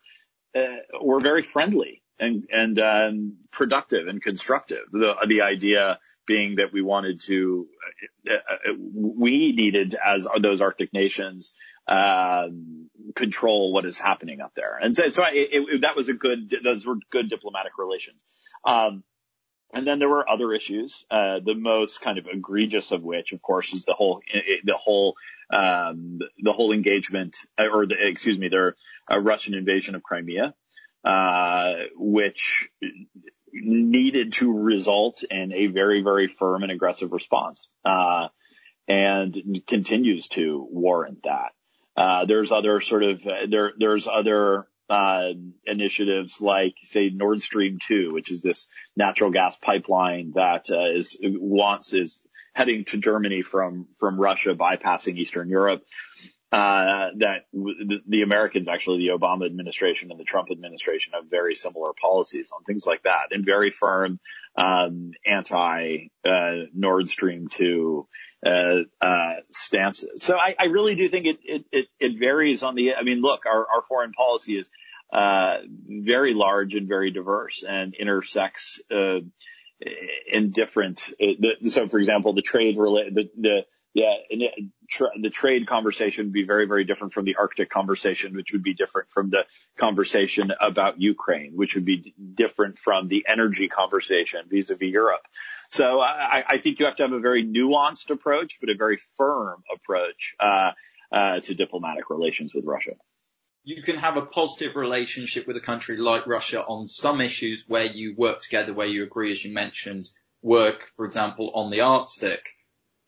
[0.54, 0.62] uh,
[1.02, 4.84] were very friendly and and um, productive and constructive.
[4.92, 7.68] The the idea being that we wanted to,
[8.30, 11.54] uh, uh, we needed as those Arctic nations
[11.88, 14.78] um, control what is happening up there.
[14.78, 18.18] And so, so it, it, that was a good, those were good diplomatic relations.
[18.66, 19.04] Um,
[19.74, 23.42] and then there were other issues, uh, the most kind of egregious of which, of
[23.42, 24.22] course, is the whole,
[24.64, 25.16] the whole,
[25.50, 28.74] um, the whole engagement, or the, excuse me, the
[29.12, 30.54] uh, Russian invasion of Crimea,
[31.04, 32.70] uh, which
[33.52, 38.30] needed to result in a very, very firm and aggressive response, uh,
[38.88, 41.52] and continues to warrant that.
[41.96, 45.30] Uh, there's other sort of uh, there there's other uh,
[45.66, 51.18] initiatives like say Nord Stream 2, which is this natural gas pipeline that uh, is
[51.22, 52.22] wants is
[52.54, 55.84] heading to Germany from from Russia, bypassing Eastern Europe.
[56.50, 61.54] Uh, that w- the Americans, actually, the Obama administration and the Trump administration have very
[61.56, 64.18] similar policies on things like that and very firm,
[64.56, 68.08] um, anti, uh, Nord Stream 2,
[68.46, 68.50] uh,
[69.02, 70.24] uh, stances.
[70.24, 73.22] So I, I really do think it, it, it, it, varies on the, I mean,
[73.22, 74.70] look, our, our foreign policy is,
[75.12, 79.20] uh, very large and very diverse and intersects, uh,
[80.32, 83.66] in different, uh, the, so for example, the trade related, the, the
[83.98, 84.70] yeah, it,
[85.20, 88.76] the trade conversation would be very, very different from the Arctic conversation, which would be
[88.76, 89.46] different from the
[89.76, 95.22] conversation about Ukraine, which would be d- different from the energy conversation vis-a-vis Europe.
[95.70, 99.00] So I, I, think you have to have a very nuanced approach, but a very
[99.16, 100.74] firm approach uh,
[101.12, 102.94] uh, to diplomatic relations with Russia.
[103.64, 107.86] You can have a positive relationship with a country like Russia on some issues where
[107.86, 110.06] you work together, where you agree, as you mentioned,
[110.44, 112.44] work, for example, on the Arctic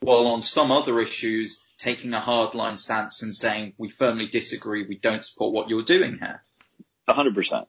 [0.01, 4.97] while on some other issues taking a hardline stance and saying we firmly disagree, we
[4.97, 6.43] don't support what you're doing here.
[7.07, 7.67] A hundred percent.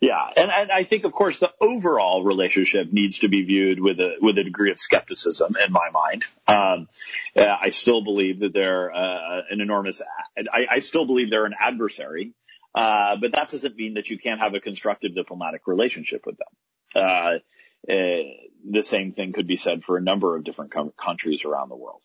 [0.00, 4.00] Yeah, and, and I think, of course, the overall relationship needs to be viewed with
[4.00, 6.24] a with a degree of skepticism in my mind.
[6.48, 6.88] Um,
[7.36, 10.00] I still believe that they're uh, an enormous.
[10.38, 12.32] I, I, still believe they're an adversary,
[12.74, 17.04] uh, but that doesn't mean that you can't have a constructive diplomatic relationship with them.
[17.04, 17.38] Uh,
[17.86, 21.76] the same thing could be said for a number of different com- countries around the
[21.76, 22.02] world.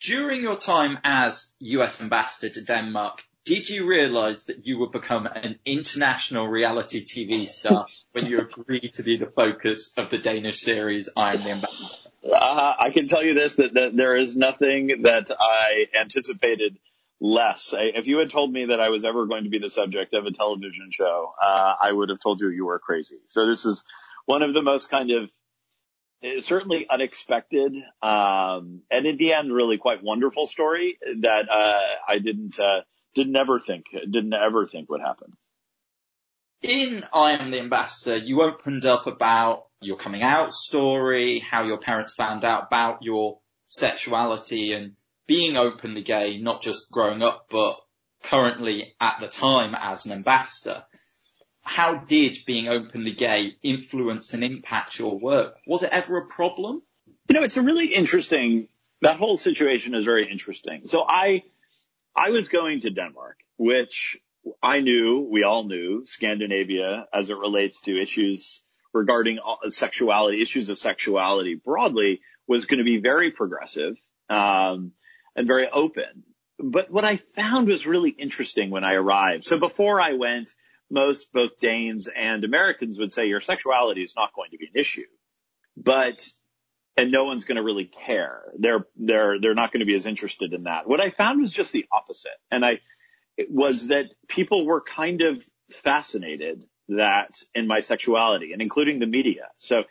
[0.00, 5.26] During your time as US ambassador to Denmark, did you realize that you would become
[5.26, 10.60] an international reality TV star when you agreed to be the focus of the Danish
[10.60, 11.94] series I Am the Ambassador?
[12.24, 16.76] Uh, I can tell you this, that, that, there is nothing that I anticipated
[17.20, 17.72] less.
[17.72, 20.12] I, if you had told me that I was ever going to be the subject
[20.12, 23.20] of a television show, uh, I would have told you you were crazy.
[23.28, 23.84] So this is
[24.26, 25.30] one of the most kind of
[26.40, 27.72] certainly unexpected,
[28.02, 32.80] um, and in the end, really quite wonderful story that uh, I didn't uh,
[33.14, 35.32] didn't ever think didn't ever think would happen.
[36.62, 41.78] In I Am the Ambassador, you opened up about your coming out story, how your
[41.78, 44.96] parents found out about your sexuality and
[45.26, 47.76] being openly gay, not just growing up, but
[48.22, 50.84] currently at the time as an ambassador
[51.66, 55.56] how did being openly gay influence and impact your work?
[55.66, 56.80] Was it ever a problem?
[57.28, 58.68] You know, it's a really interesting,
[59.02, 60.82] that whole situation is very interesting.
[60.86, 61.42] So I,
[62.14, 64.16] I was going to Denmark, which
[64.62, 68.60] I knew, we all knew, Scandinavia as it relates to issues
[68.94, 73.98] regarding sexuality, issues of sexuality broadly was going to be very progressive,
[74.30, 74.92] um,
[75.34, 76.22] and very open.
[76.60, 79.44] But what I found was really interesting when I arrived.
[79.44, 80.54] So before I went,
[80.90, 84.80] most both Danes and Americans would say your sexuality is not going to be an
[84.80, 85.06] issue,
[85.76, 86.26] but
[86.96, 88.42] and no one's going to really care.
[88.58, 90.88] They're they're they're not going to be as interested in that.
[90.88, 92.80] What I found was just the opposite, and I
[93.36, 99.06] it was that people were kind of fascinated that in my sexuality, and including the
[99.06, 99.48] media.
[99.58, 99.82] So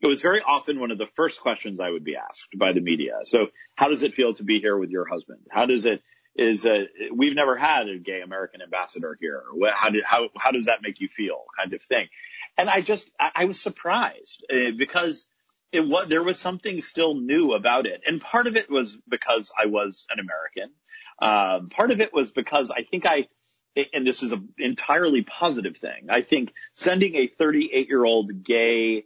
[0.00, 2.80] it was very often one of the first questions I would be asked by the
[2.80, 3.20] media.
[3.24, 3.46] So
[3.76, 5.40] how does it feel to be here with your husband?
[5.50, 6.02] How does it
[6.34, 9.42] is a, we've never had a gay American ambassador here.
[9.72, 12.08] How did, how, how does that make you feel kind of thing?
[12.56, 15.26] And I just, I, I was surprised uh, because
[15.72, 18.02] it was, there was something still new about it.
[18.06, 20.70] And part of it was because I was an American.
[21.18, 23.28] Um, part of it was because I think I,
[23.92, 26.08] and this is an entirely positive thing.
[26.10, 29.04] I think sending a 38 year old gay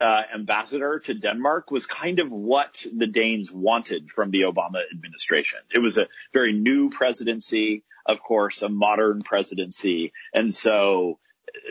[0.00, 5.58] uh, ambassador to Denmark was kind of what the Danes wanted from the Obama administration.
[5.74, 10.12] It was a very new presidency, of course, a modern presidency.
[10.32, 11.18] And so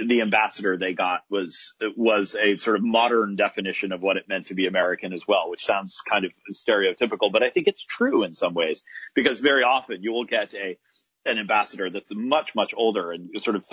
[0.05, 4.47] the ambassador they got was, was a sort of modern definition of what it meant
[4.47, 8.23] to be American as well, which sounds kind of stereotypical, but I think it's true
[8.23, 8.83] in some ways
[9.15, 10.77] because very often you will get a,
[11.25, 13.63] an ambassador that's much, much older and sort of,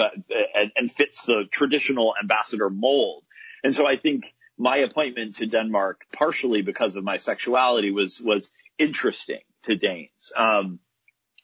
[0.55, 3.25] and, and fits the traditional ambassador mold.
[3.63, 8.51] And so I think my appointment to Denmark, partially because of my sexuality, was was
[8.79, 10.33] interesting to Danes.
[10.37, 10.79] Um,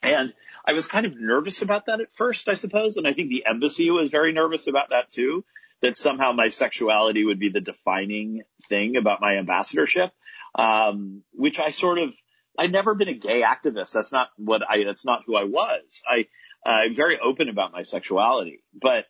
[0.03, 0.35] and
[0.65, 3.47] I was kind of nervous about that at first, I suppose, and I think the
[3.47, 5.45] embassy was very nervous about that too.
[5.81, 10.13] That somehow my sexuality would be the defining thing about my ambassadorship,
[10.55, 12.15] um, which I sort of
[12.57, 13.93] I'd never been a gay activist.
[13.93, 14.85] That's not what I.
[14.85, 16.03] That's not who I was.
[16.07, 16.27] I
[16.65, 19.07] I'm very open about my sexuality, but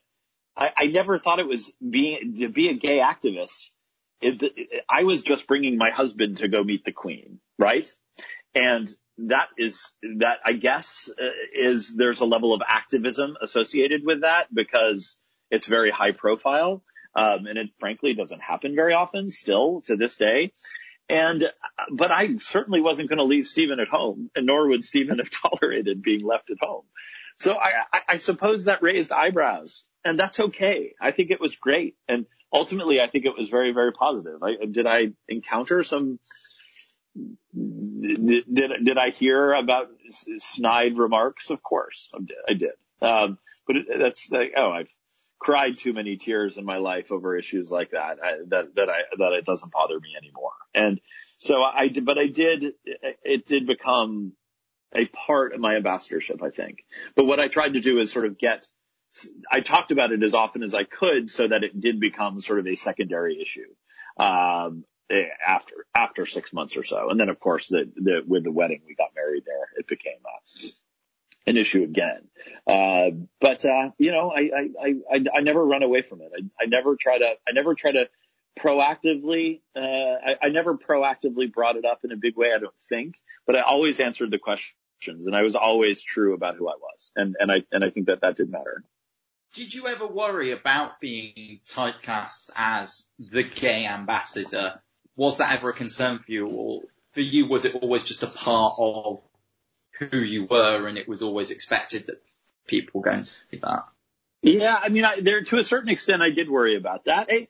[0.57, 3.72] I, I never thought it was being to be a gay activist
[4.23, 7.91] it, I was just bringing my husband to go meet the queen, right?
[8.55, 14.23] And that is that I guess uh, is there's a level of activism associated with
[14.23, 15.18] that because
[15.51, 16.83] it's very high profile.
[17.14, 20.53] Um, and it frankly doesn't happen very often still to this day.
[21.11, 21.45] And,
[21.91, 25.31] but I certainly wasn't going to leave Stephen at home and nor would Stephen have
[25.43, 26.85] tolerated being left at home.
[27.37, 30.95] So I, I, I suppose that raised eyebrows and that's okay.
[31.01, 31.97] I think it was great.
[32.09, 34.43] And ultimately, I think it was very, very positive.
[34.43, 36.19] I, did I encounter some,
[37.15, 39.89] did, did, I hear about
[40.39, 41.51] snide remarks?
[41.51, 42.37] Of course I did.
[42.49, 42.73] I did.
[43.01, 44.91] Um, but it, that's like, oh, I've
[45.39, 49.01] cried too many tears in my life over issues like that, I, that, that I,
[49.19, 50.53] that it doesn't bother me anymore.
[50.75, 51.01] And
[51.39, 54.35] so I did, but I did, it did become
[54.95, 56.85] a part of my ambassadorship, I think.
[57.17, 58.69] But what I tried to do is sort of get,
[59.51, 62.59] I talked about it as often as I could so that it did become sort
[62.59, 63.69] of a secondary issue.
[64.17, 64.85] Um,
[65.47, 68.81] after after six months or so, and then of course the, the with the wedding
[68.87, 70.69] we got married there, it became uh,
[71.47, 72.29] an issue again.
[72.67, 73.11] Uh,
[73.41, 74.51] but uh, you know, I,
[74.81, 76.33] I I I never run away from it.
[76.35, 78.09] I, I never try to I never try to
[78.59, 82.53] proactively uh, I, I never proactively brought it up in a big way.
[82.55, 86.57] I don't think, but I always answered the questions, and I was always true about
[86.57, 88.85] who I was, and and I and I think that that did matter.
[89.53, 94.81] Did you ever worry about being typecast as the gay ambassador?
[95.15, 96.83] Was that ever a concern for you, or
[97.13, 99.21] for you was it always just a part of
[99.99, 102.23] who you were, and it was always expected that
[102.67, 103.85] people were going to see that?
[104.41, 107.29] Yeah, I mean, I, there to a certain extent, I did worry about that.
[107.31, 107.49] I,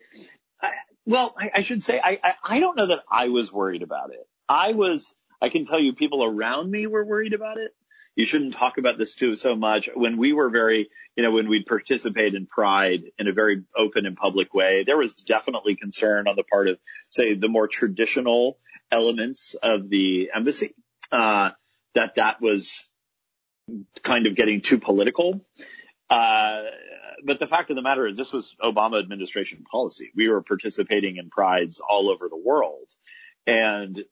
[0.61, 0.71] I,
[1.07, 4.27] well, I, should say I I don't know that I was worried about it.
[4.49, 5.15] I was.
[5.41, 7.75] I can tell you, people around me were worried about it
[8.15, 9.89] you shouldn't talk about this too so much.
[9.95, 14.07] When we were very, you know, when we'd participate in Pride in a very open
[14.07, 16.79] and public way, there was definitely concern on the part of,
[17.11, 18.59] say, the more traditional
[18.91, 20.75] elements of the embassy,
[21.11, 21.51] uh,
[21.95, 22.87] that that was
[24.03, 25.45] kind of getting too political.
[26.11, 26.63] Uh,
[27.25, 30.11] but the fact of the matter is this was Obama administration policy.
[30.15, 32.89] We were participating in prides all over the world.
[33.47, 34.03] And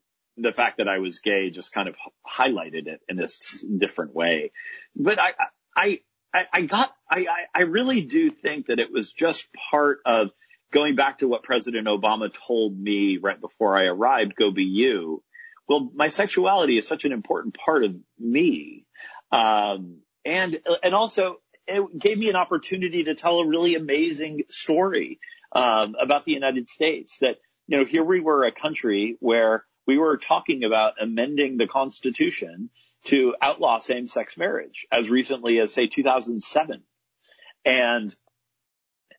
[0.40, 4.52] the fact that I was gay just kind of highlighted it in this different way.
[4.96, 6.00] But I,
[6.34, 10.30] I, I, got, I, I really do think that it was just part of
[10.72, 15.22] going back to what President Obama told me right before I arrived, go be you.
[15.68, 18.86] Well, my sexuality is such an important part of me.
[19.32, 21.36] Um, and, and also
[21.66, 25.20] it gave me an opportunity to tell a really amazing story,
[25.52, 27.36] um, about the United States that,
[27.66, 32.70] you know, here we were a country where we were talking about amending the Constitution
[33.06, 36.84] to outlaw same-sex marriage as recently as say 2007.
[37.64, 38.14] And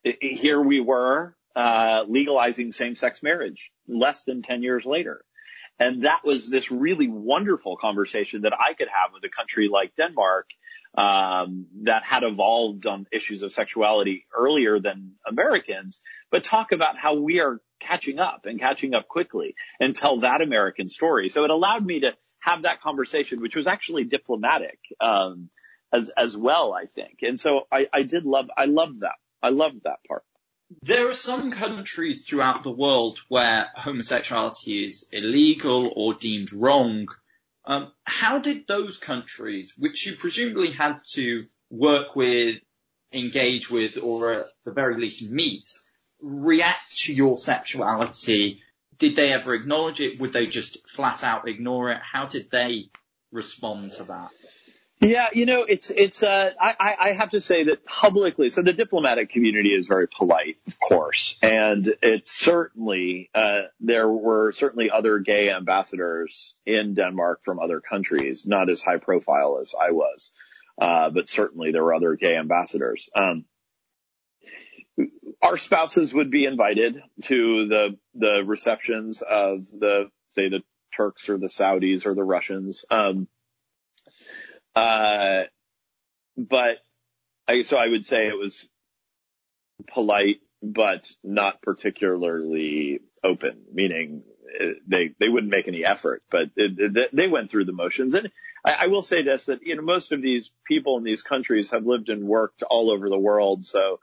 [0.02, 5.26] here we were, uh, legalizing same-sex marriage less than 10 years later.
[5.78, 9.94] And that was this really wonderful conversation that I could have with a country like
[9.94, 10.46] Denmark,
[10.94, 17.14] um, that had evolved on issues of sexuality earlier than Americans, but talk about how
[17.14, 21.28] we are catching up and catching up quickly and tell that American story.
[21.28, 25.48] So it allowed me to have that conversation, which was actually diplomatic, um,
[25.92, 27.18] as, as well, I think.
[27.22, 29.16] And so I, I did love, I loved that.
[29.42, 30.22] I loved that part.
[30.82, 37.08] There are some countries throughout the world where homosexuality is illegal or deemed wrong.
[37.64, 42.58] Um, how did those countries, which you presumably had to work with,
[43.12, 45.72] engage with, or at the very least meet,
[46.20, 48.62] react to your sexuality?
[48.98, 50.20] Did they ever acknowledge it?
[50.20, 52.02] Would they just flat out ignore it?
[52.02, 52.90] How did they
[53.30, 54.30] respond to that?
[55.02, 56.22] Yeah, you know, it's it's.
[56.22, 60.58] Uh, I I have to say that publicly, so the diplomatic community is very polite,
[60.68, 67.58] of course, and it's certainly uh, there were certainly other gay ambassadors in Denmark from
[67.58, 70.30] other countries, not as high profile as I was,
[70.80, 73.10] uh, but certainly there were other gay ambassadors.
[73.16, 73.44] Um,
[75.42, 80.62] our spouses would be invited to the the receptions of the say the
[80.96, 82.84] Turks or the Saudis or the Russians.
[82.88, 83.26] Um,
[84.74, 85.42] uh,
[86.36, 86.78] but
[87.48, 88.66] I so I would say it was
[89.88, 93.64] polite, but not particularly open.
[93.72, 94.22] Meaning
[94.60, 98.14] uh, they they wouldn't make any effort, but it, they went through the motions.
[98.14, 98.30] And
[98.64, 101.70] I, I will say this: that you know most of these people in these countries
[101.70, 104.00] have lived and worked all over the world, so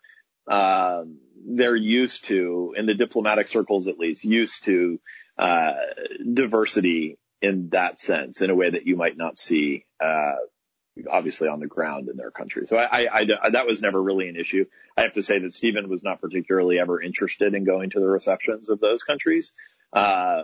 [0.49, 1.03] uh,
[1.45, 4.99] they're used to, in the diplomatic circles at least, used to
[5.37, 5.73] uh,
[6.33, 10.35] diversity in that sense, in a way that you might not see, uh,
[11.09, 12.65] obviously on the ground in their country.
[12.67, 14.65] So I, I, I, that was never really an issue.
[14.97, 18.07] I have to say that Stephen was not particularly ever interested in going to the
[18.07, 19.53] receptions of those countries,
[19.93, 20.43] uh,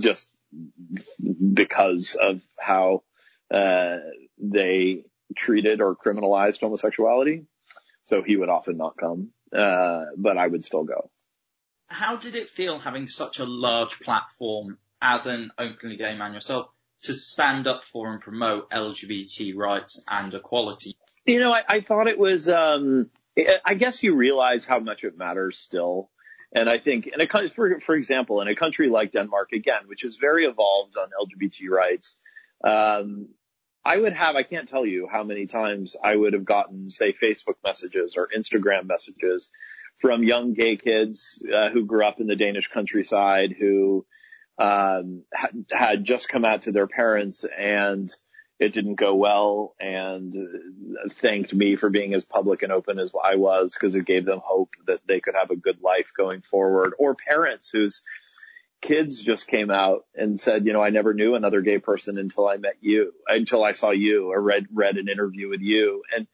[0.00, 0.28] just
[1.52, 3.02] because of how
[3.52, 3.98] uh,
[4.38, 5.04] they
[5.36, 7.46] treated or criminalized homosexuality.
[8.06, 11.10] So he would often not come, uh, but I would still go.
[11.88, 16.68] How did it feel having such a large platform as an openly gay man yourself
[17.02, 20.96] to stand up for and promote LGBT rights and equality?
[21.24, 23.10] You know, I, I thought it was, um,
[23.64, 26.10] I guess you realize how much it matters still.
[26.52, 30.04] And I think in a for, for example, in a country like Denmark, again, which
[30.04, 32.16] is very evolved on LGBT rights,
[32.64, 33.28] um,
[33.84, 37.12] I would have, I can't tell you how many times I would have gotten, say,
[37.12, 39.50] Facebook messages or Instagram messages
[39.98, 44.06] from young gay kids uh, who grew up in the Danish countryside who
[44.58, 45.22] um,
[45.70, 48.12] had, just come out to their parents and
[48.58, 50.34] it didn't go well and
[51.10, 54.40] thanked me for being as public and open as I was because it gave them
[54.42, 58.02] hope that they could have a good life going forward or parents whose
[58.80, 62.48] kids just came out and said, you know, I never knew another gay person until
[62.48, 66.02] I met you, until I saw you or read, read an interview with you.
[66.16, 66.26] And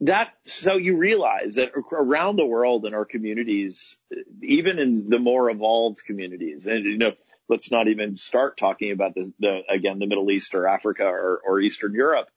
[0.00, 3.96] that, so you realize that around the world in our communities,
[4.42, 7.12] even in the more evolved communities, and you know,
[7.50, 11.40] let's not even start talking about the, the again, the Middle East or Africa or,
[11.44, 12.28] or Eastern Europe.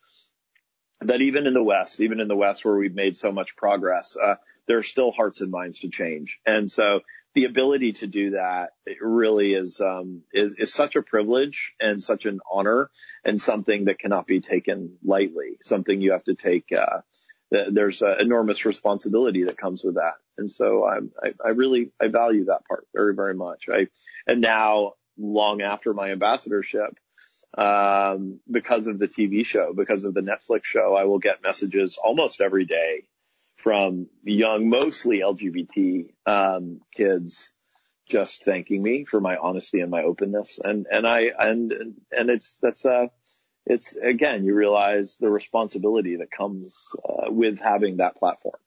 [1.01, 4.17] That even in the West, even in the West where we've made so much progress,
[4.17, 4.35] uh,
[4.67, 6.39] there are still hearts and minds to change.
[6.45, 7.01] And so
[7.35, 12.25] the ability to do that really is, um, is, is such a privilege and such
[12.25, 12.89] an honor
[13.23, 17.01] and something that cannot be taken lightly, something you have to take, uh,
[17.71, 20.15] there's an enormous responsibility that comes with that.
[20.37, 23.65] And so I, I, I really, I value that part very, very much.
[23.71, 23.87] I,
[24.25, 26.97] and now long after my ambassadorship,
[27.57, 31.97] um, because of the TV show, because of the Netflix show, I will get messages
[32.03, 33.03] almost every day
[33.57, 37.53] from young, mostly LGBT, um, kids
[38.09, 40.59] just thanking me for my honesty and my openness.
[40.61, 43.07] And, and I, and, and it's, that's, uh,
[43.65, 46.75] it's again, you realize the responsibility that comes
[47.07, 48.59] uh, with having that platform.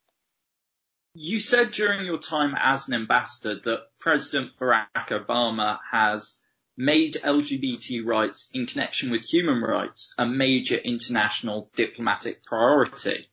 [1.18, 6.38] You said during your time as an ambassador that President Barack Obama has
[6.76, 13.30] made LGBT rights in connection with human rights a major international diplomatic priority.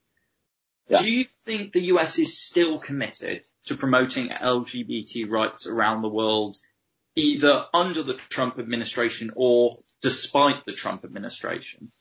[0.88, 1.02] Yeah.
[1.02, 6.56] Do you think the US is still committed to promoting LGBT rights around the world,
[7.16, 11.92] either under the Trump administration or despite the Trump administration?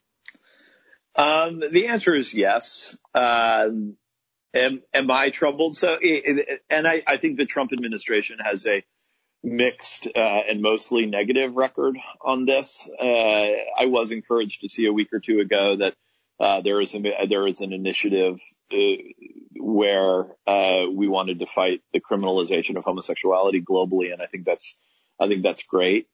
[1.17, 2.97] Um, the answer is yes.
[3.15, 3.97] Um,
[4.55, 5.77] am, am I troubled?
[5.77, 5.97] So,
[6.71, 8.85] and I, I think the Trump administration has a
[9.45, 12.89] mixed uh, and mostly negative record on this.
[13.01, 15.95] Uh, I was encouraged to see a week or two ago that
[16.39, 18.41] uh, there is a, there is an initiative
[18.73, 18.77] uh,
[19.57, 24.75] where uh, we wanted to fight the criminalization of homosexuality globally, and I think that's
[25.21, 26.09] I think that's great.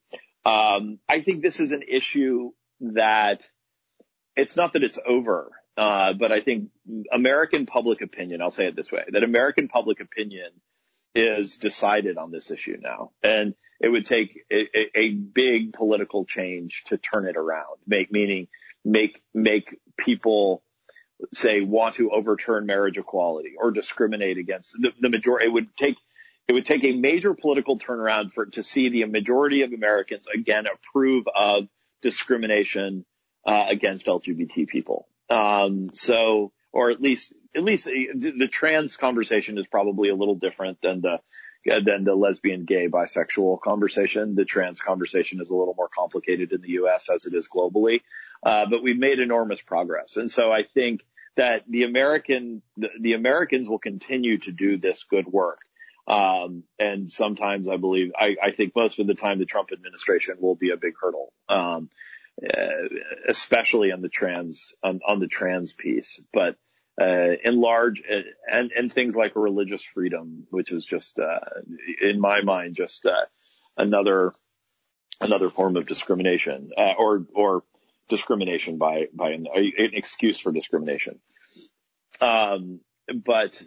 [0.45, 3.47] Um, I think this is an issue that
[4.37, 5.51] it's not that it's over.
[5.79, 6.71] Uh, but I think
[7.13, 10.51] American public opinion, I'll say it this way, that American public opinion
[11.15, 13.13] is decided on this issue now.
[13.23, 18.49] And it would take a, a, big political change to turn it around, make, meaning
[18.85, 20.65] make, make people
[21.33, 25.47] say want to overturn marriage equality or discriminate against the, the majority.
[25.47, 25.97] It would take,
[26.49, 30.65] it would take a major political turnaround for to see the majority of Americans again
[30.67, 31.69] approve of
[32.03, 33.05] discrimination
[33.47, 35.07] uh, against LGBT people.
[35.31, 40.81] Um, so, or at least, at least the trans conversation is probably a little different
[40.81, 41.19] than the,
[41.65, 44.35] than the lesbian, gay, bisexual conversation.
[44.35, 47.09] The trans conversation is a little more complicated in the U.S.
[47.15, 48.01] as it is globally.
[48.43, 50.17] Uh, but we've made enormous progress.
[50.17, 51.01] And so I think
[51.37, 55.59] that the American, the, the Americans will continue to do this good work.
[56.07, 60.37] Um, and sometimes I believe, I, I, think most of the time the Trump administration
[60.41, 61.33] will be a big hurdle.
[61.51, 61.91] Um,
[63.29, 66.57] especially on the trans on, on the trans piece, but
[67.01, 71.41] uh, in large uh, and and things like religious freedom, which is just uh,
[72.01, 73.13] in my mind just uh,
[73.77, 74.33] another
[75.21, 77.63] another form of discrimination uh, or or
[78.09, 81.21] discrimination by by an, an excuse for discrimination.
[82.21, 82.81] Um,
[83.25, 83.63] but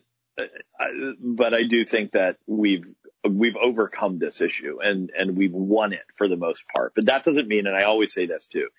[1.19, 2.85] but I do think that we've
[3.29, 6.93] we've overcome this issue and, and we've won it for the most part.
[6.95, 8.69] But that doesn't mean, and I always say this too,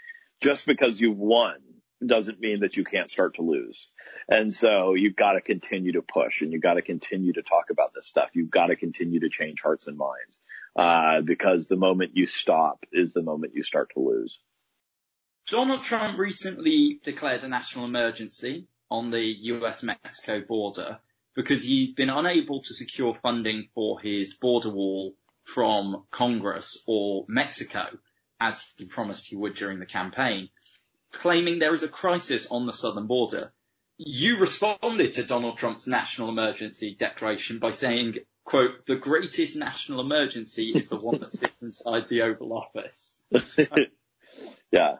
[0.40, 1.56] just because you've won
[2.04, 3.88] doesn't mean that you can't start to lose.
[4.28, 7.70] And so you've got to continue to push and you've got to continue to talk
[7.70, 8.30] about this stuff.
[8.34, 10.38] You've got to continue to change hearts and minds,
[10.74, 14.40] uh, because the moment you stop is the moment you start to lose.
[15.48, 20.98] Donald Trump recently declared a national emergency on the US Mexico border
[21.34, 25.14] because he's been unable to secure funding for his border wall
[25.44, 27.86] from Congress or Mexico,
[28.40, 30.48] as he promised he would during the campaign,
[31.12, 33.52] claiming there is a crisis on the southern border.
[33.98, 40.70] You responded to Donald Trump's national emergency declaration by saying, quote, the greatest national emergency
[40.70, 43.16] is the one that sits inside the Oval Office.
[44.72, 44.96] yeah.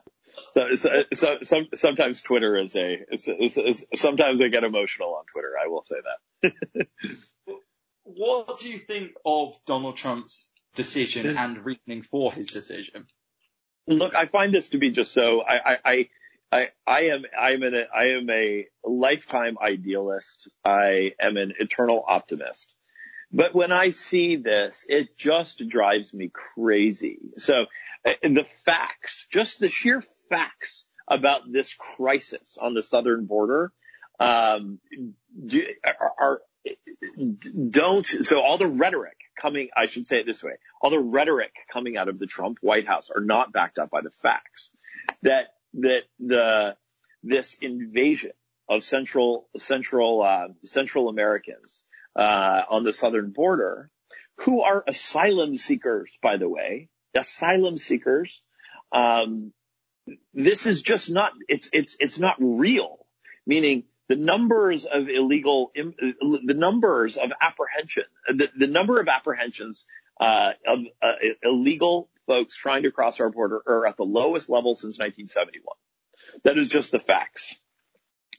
[0.53, 5.15] So, so, so, some, sometimes Twitter is a, is, is, is, sometimes I get emotional
[5.15, 5.53] on Twitter.
[5.63, 5.97] I will say
[6.43, 6.87] that.
[8.05, 13.07] what do you think of Donald Trump's decision and reasoning for his decision?
[13.87, 16.09] Look, I find this to be just so, I, I,
[16.53, 20.51] I, I am, I am an, I am a lifetime idealist.
[20.65, 22.73] I am an eternal optimist
[23.33, 27.19] But when I see this, it just drives me crazy.
[27.39, 27.65] So
[28.05, 30.03] uh, the facts, just the sheer
[30.33, 33.73] facts about this crisis on the southern border,
[34.19, 34.79] um,
[35.47, 35.67] do,
[36.21, 36.41] are,
[37.71, 41.53] don't, so all the rhetoric coming, I should say it this way, all the rhetoric
[41.73, 44.71] coming out of the Trump White House are not backed up by the facts.
[45.23, 46.77] That, that the,
[47.23, 48.33] this invasion
[48.69, 53.91] of central, central, uh, central Americans, uh, on the southern border,
[54.39, 58.43] who are asylum seekers, by the way, asylum seekers,
[58.93, 59.53] um,
[60.35, 63.07] this is just not, it's, it's, it's not real.
[63.47, 69.87] Meaning the numbers of illegal, the numbers of apprehension, the, the number of apprehensions
[70.21, 74.75] uh, of uh, illegal folks trying to cross our border are at the lowest level
[74.75, 75.65] since 1971.
[76.45, 77.55] That is just the facts.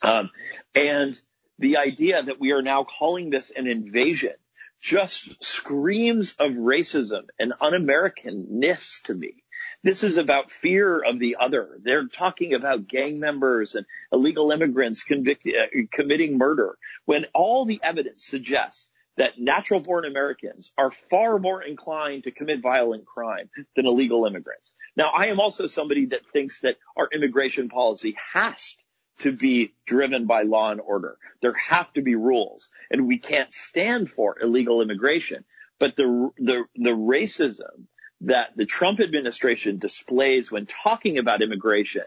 [0.02, 0.30] Um,
[0.76, 1.20] and
[1.60, 4.34] the idea that we are now calling this an invasion
[4.82, 9.43] just screams of racism and un-Americanness to me.
[9.84, 11.78] This is about fear of the other.
[11.82, 17.82] They're talking about gang members and illegal immigrants convict, uh, committing murder when all the
[17.84, 23.86] evidence suggests that natural born Americans are far more inclined to commit violent crime than
[23.86, 24.74] illegal immigrants.
[24.96, 28.78] Now, I am also somebody that thinks that our immigration policy has
[29.20, 31.18] to be driven by law and order.
[31.42, 35.44] There have to be rules and we can't stand for illegal immigration.
[35.78, 37.88] But the, the, the racism
[38.24, 42.04] that the Trump administration displays when talking about immigration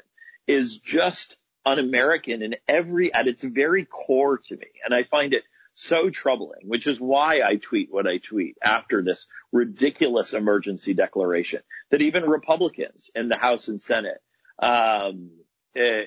[0.47, 4.67] is just un-American in every, at its very core to me.
[4.85, 5.43] And I find it
[5.75, 11.61] so troubling, which is why I tweet what I tweet after this ridiculous emergency declaration
[11.91, 14.23] that even Republicans in the House and Senate,
[14.59, 15.31] um,
[15.75, 16.05] eh,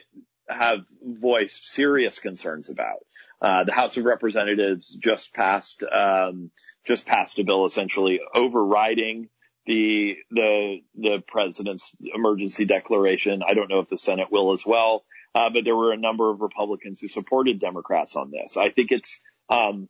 [0.48, 3.06] have voiced serious concerns about.
[3.40, 6.50] Uh, the House of Representatives just passed, um,
[6.86, 9.30] just passed a bill essentially overriding
[9.70, 13.44] the the the president's emergency declaration.
[13.48, 15.06] I don't know if the Senate will as well,
[15.36, 18.58] uh, but there were a number of Republicans who supported Democrats on this.
[18.58, 19.88] I think it's um,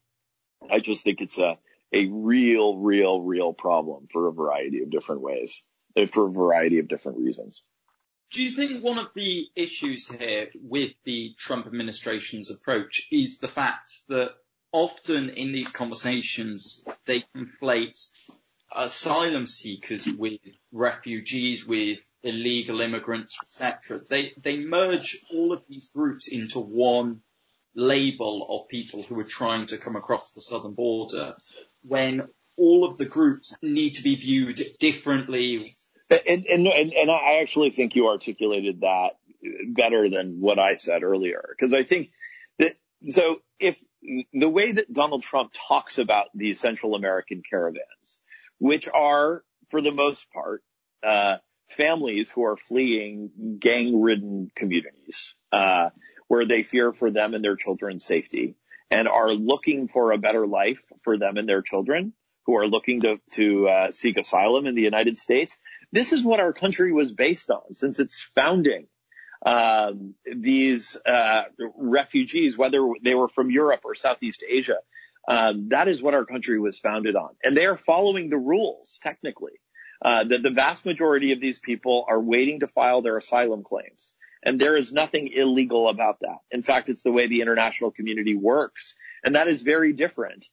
[0.70, 1.58] I just think it's a
[1.94, 5.62] a real, real, real problem for a variety of different ways,
[5.98, 7.64] uh, for a variety of different reasons.
[8.32, 13.48] Do you think one of the issues here with the Trump administration's approach is the
[13.48, 14.34] fact that
[14.74, 17.98] often in these conversations they conflate
[18.76, 20.40] asylum seekers with
[20.72, 24.02] refugees, with illegal immigrants, etc.
[24.10, 27.22] They they merge all of these groups into one
[27.76, 31.36] label of people who are trying to come across the southern border
[31.84, 35.76] when all of the groups need to be viewed differently.
[36.10, 39.12] And, and, and, and I actually think you articulated that
[39.68, 41.56] better than what I said earlier.
[41.60, 42.10] Cause I think
[42.58, 42.76] that,
[43.08, 43.78] so if
[44.34, 48.20] the way that Donald Trump talks about these Central American caravans,
[48.60, 50.64] which are, for the most part,
[51.04, 51.38] uh,
[51.70, 55.90] families who are fleeing gang-ridden communities, uh,
[56.28, 58.56] where they fear for them and their children's safety
[58.92, 62.14] and are looking for a better life for them and their children
[62.46, 65.58] who are looking to, to uh, seek asylum in the United States.
[65.92, 68.88] This is what our country was based on since its founding.
[69.46, 71.44] Um, these uh,
[71.78, 74.78] refugees, whether they were from Europe or Southeast Asia,
[75.28, 77.30] um, that is what our country was founded on.
[77.44, 79.54] And they are following the rules, technically.
[80.02, 84.14] Uh, that the vast majority of these people are waiting to file their asylum claims.
[84.42, 86.38] And there is nothing illegal about that.
[86.52, 88.96] In fact, it's the way the international community works.
[89.26, 90.46] And that is very different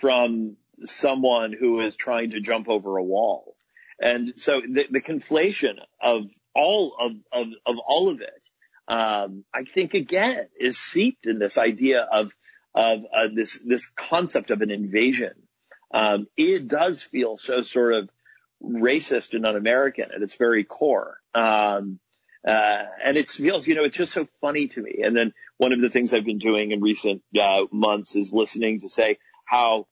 [0.00, 3.56] from someone who is trying to jump over a wall.
[4.00, 8.48] And so the, the conflation of all of, of, of all of it,
[8.86, 12.32] um, I think again is seeped in this idea of
[12.78, 15.34] of uh, this this concept of an invasion.
[15.92, 18.08] Um, it does feel so sort of
[18.62, 21.18] racist and un-American at its very core.
[21.34, 21.98] Um,
[22.46, 25.00] uh, and it feels, you know, it's just so funny to me.
[25.02, 28.80] And then one of the things I've been doing in recent uh, months is listening
[28.80, 29.88] to say how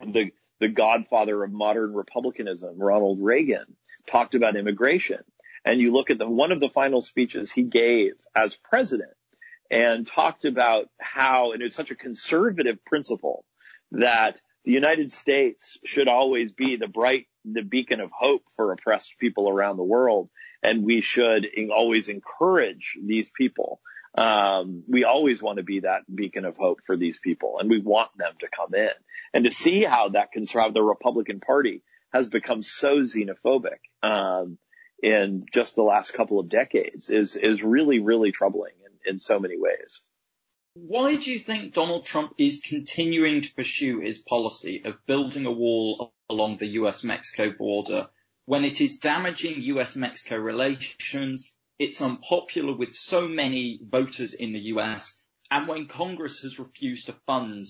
[0.00, 3.76] the the godfather of modern republicanism, Ronald Reagan,
[4.08, 5.20] talked about immigration.
[5.64, 9.12] And you look at the one of the final speeches he gave as president
[9.70, 13.44] and talked about how, and it's such a conservative principle
[13.92, 19.18] that the United States should always be the bright, the beacon of hope for oppressed
[19.18, 20.28] people around the world.
[20.62, 23.80] And we should always encourage these people.
[24.14, 27.80] Um, we always want to be that beacon of hope for these people and we
[27.80, 28.90] want them to come in
[29.32, 34.58] and to see how that can conservative, the Republican party has become so xenophobic, um,
[35.00, 38.72] in just the last couple of decades is, is really, really troubling
[39.04, 40.00] in so many ways.
[40.74, 45.50] Why do you think Donald Trump is continuing to pursue his policy of building a
[45.50, 48.06] wall along the US Mexico border
[48.50, 54.60] when it is damaging US Mexico relations, it's unpopular with so many voters in the
[54.74, 57.66] US, and when Congress has refused to fund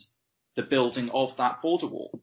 [0.56, 2.22] the building of that border wall?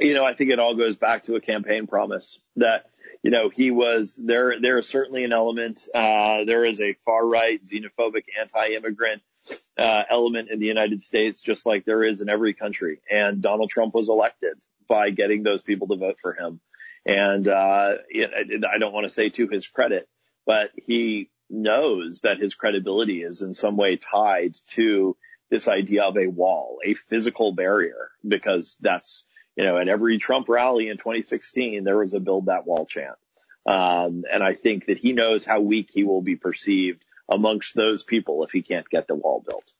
[0.00, 2.86] You know, I think it all goes back to a campaign promise that
[3.22, 4.60] you know, he was there.
[4.60, 5.86] There is certainly an element.
[5.94, 9.22] Uh, there is a far right, xenophobic, anti-immigrant
[9.78, 13.00] uh, element in the United States, just like there is in every country.
[13.10, 14.54] And Donald Trump was elected
[14.88, 16.60] by getting those people to vote for him.
[17.06, 20.08] And uh, I don't want to say to his credit,
[20.46, 25.16] but he knows that his credibility is in some way tied to
[25.50, 29.24] this idea of a wall, a physical barrier, because that's
[29.56, 33.16] you know, at every Trump rally in 2016, there was a build that wall chant.
[33.66, 38.02] Um, and I think that he knows how weak he will be perceived amongst those
[38.02, 39.70] people if he can't get the wall built.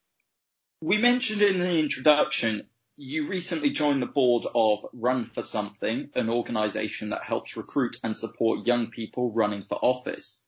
[0.81, 6.29] We mentioned in the introduction, you recently joined the board of Run for Something, an
[6.29, 10.43] organization that helps recruit and support young people running for office.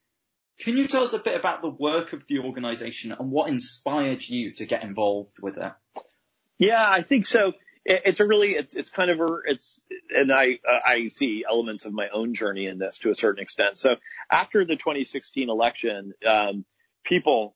[0.60, 4.22] Can you tell us a bit about the work of the organization and what inspired
[4.22, 5.72] you to get involved with it?
[6.58, 7.54] Yeah, I think so
[7.84, 9.82] it's a really it's it's kind of a it's
[10.14, 13.42] and I uh, I see elements of my own journey in this to a certain
[13.42, 13.76] extent.
[13.76, 13.96] So
[14.30, 16.64] after the 2016 election, um,
[17.04, 17.54] people,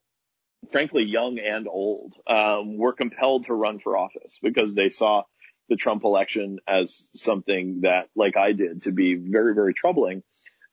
[0.71, 5.23] frankly, young and old, um, were compelled to run for office because they saw
[5.71, 10.23] the Trump election as something that, like I did, to be very very troubling.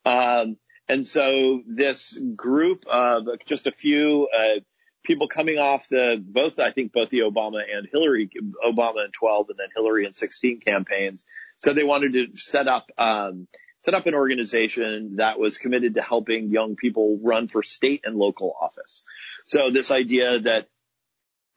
[0.03, 4.27] Um, and so this group of just a few.
[4.33, 4.59] Uh,
[5.05, 8.29] people coming off the both I think both the Obama and Hillary
[8.63, 11.23] Obama in 12 and then Hillary in 16 campaigns
[11.57, 13.47] said they wanted to set up um,
[13.81, 18.15] set up an organization that was committed to helping young people run for state and
[18.15, 19.03] local office.
[19.45, 20.67] So this idea that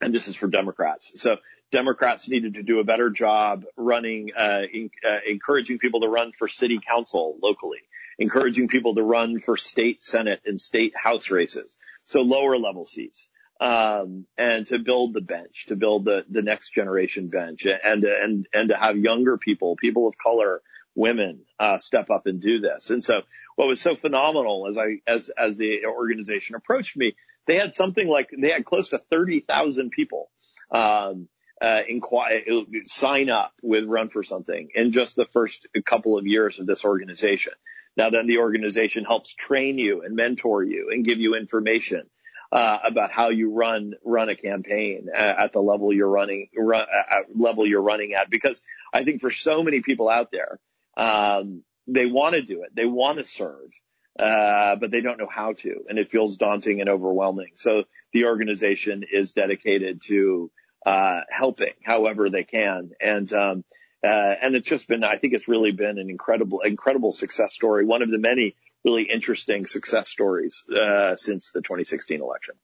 [0.01, 1.13] and this is for Democrats.
[1.17, 1.37] So
[1.73, 6.33] Democrats needed to do a better job running, uh, in, uh, encouraging people to run
[6.33, 7.81] for city council locally,
[8.19, 11.77] encouraging people to run for state senate and state house races.
[12.07, 13.29] So lower level seats
[13.61, 18.47] um, and to build the bench, to build the, the next generation bench and, and,
[18.53, 20.63] and to have younger people, people of color,
[20.95, 22.91] women, uh, step up and do this.
[22.91, 23.23] And so
[23.57, 28.07] what was so phenomenal as I, as, as the organization approached me, they had something
[28.07, 30.31] like, they had close to 30,000 people,
[30.71, 31.29] um,
[31.61, 32.43] uh, inquire,
[32.87, 36.85] sign up with Run for Something in just the first couple of years of this
[36.85, 37.55] organization.
[37.97, 42.09] Now then the organization helps train you and mentor you and give you information
[42.51, 46.87] uh, about how you run run a campaign at, at the level you're running run,
[47.11, 48.31] at level you're running at.
[48.31, 48.61] Because
[48.93, 50.59] I think for so many people out there
[50.97, 52.75] um, they want to do it.
[52.75, 53.71] They want to serve
[54.19, 55.85] uh, but they don't know how to.
[55.89, 57.53] And it feels daunting and overwhelming.
[57.57, 60.51] So the organization is dedicated to
[60.85, 62.91] uh, helping however they can.
[63.01, 63.65] And um,
[64.03, 67.85] uh, and it's just been I think it's really been an incredible incredible success story.
[67.85, 72.55] One of the many really interesting success stories uh, since the 2016 election.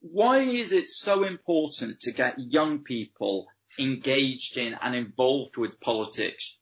[0.00, 3.48] Why is it so important to get young people
[3.78, 6.58] engaged in and involved with politics?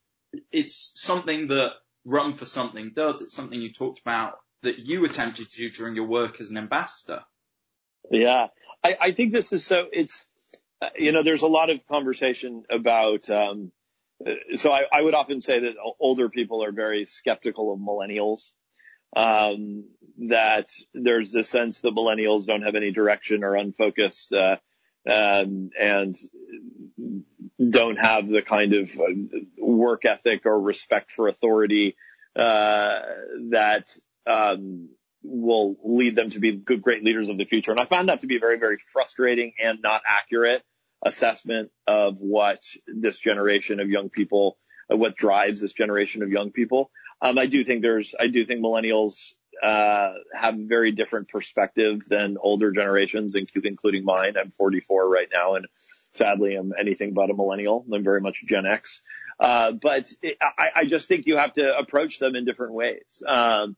[0.50, 1.72] It's something that
[2.04, 3.20] Run for Something does.
[3.20, 6.56] It's something you talked about that you attempted to do during your work as an
[6.56, 7.24] ambassador.
[8.10, 8.48] Yeah,
[8.82, 9.86] I, I think this is so.
[9.92, 10.24] It's
[10.80, 13.28] uh, you know, there's a lot of conversation about.
[13.28, 13.72] Um,
[14.24, 18.52] uh, so I, I would often say that older people are very skeptical of millennials
[19.16, 19.84] um,
[20.28, 24.56] that there's this sense that millennials don't have any direction or unfocused, uh,
[25.10, 26.16] um, and
[27.70, 28.90] don't have the kind of
[29.58, 31.96] work ethic or respect for authority
[32.36, 33.00] uh,
[33.50, 33.96] that
[34.26, 34.90] um,
[35.22, 37.70] will lead them to be good, great leaders of the future.
[37.70, 40.62] And I found that to be a very, very frustrating and not accurate
[41.04, 44.58] assessment of what this generation of young people,
[44.88, 46.90] what drives this generation of young people.
[47.20, 52.36] Um, I do think there's, I do think millennials, uh, have very different perspective than
[52.40, 54.34] older generations, including mine.
[54.38, 55.66] I'm 44 right now and
[56.16, 57.84] sadly I'm anything but a millennial.
[57.92, 59.02] I'm very much Gen X.
[59.38, 63.22] Uh, but it, I, I, just think you have to approach them in different ways.
[63.26, 63.76] Um,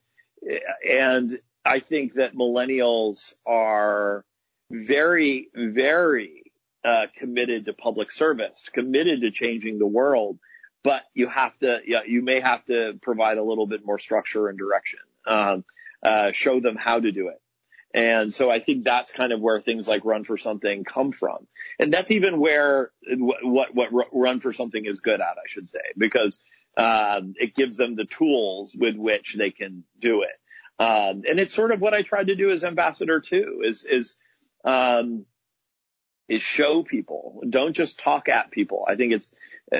[0.89, 4.25] and I think that millennials are
[4.71, 6.53] very, very,
[6.85, 10.39] uh, committed to public service, committed to changing the world
[10.83, 14.49] but you have to, yeah, you may have to provide a little bit more structure
[14.49, 15.65] and direction, um,
[16.03, 17.41] uh, show them how to do it.
[17.95, 21.47] And so I think that's kind of where things like run for something come from.
[21.79, 25.69] And that's even where what, what, what run for something is good at, I should
[25.69, 26.39] say, because,
[26.77, 30.39] um, it gives them the tools with which they can do it.
[30.81, 34.15] Um, and it's sort of what I tried to do as ambassador too, is, is,
[34.65, 35.25] um,
[36.29, 37.43] is show people.
[37.49, 38.85] Don't just talk at people.
[38.87, 39.31] I think it's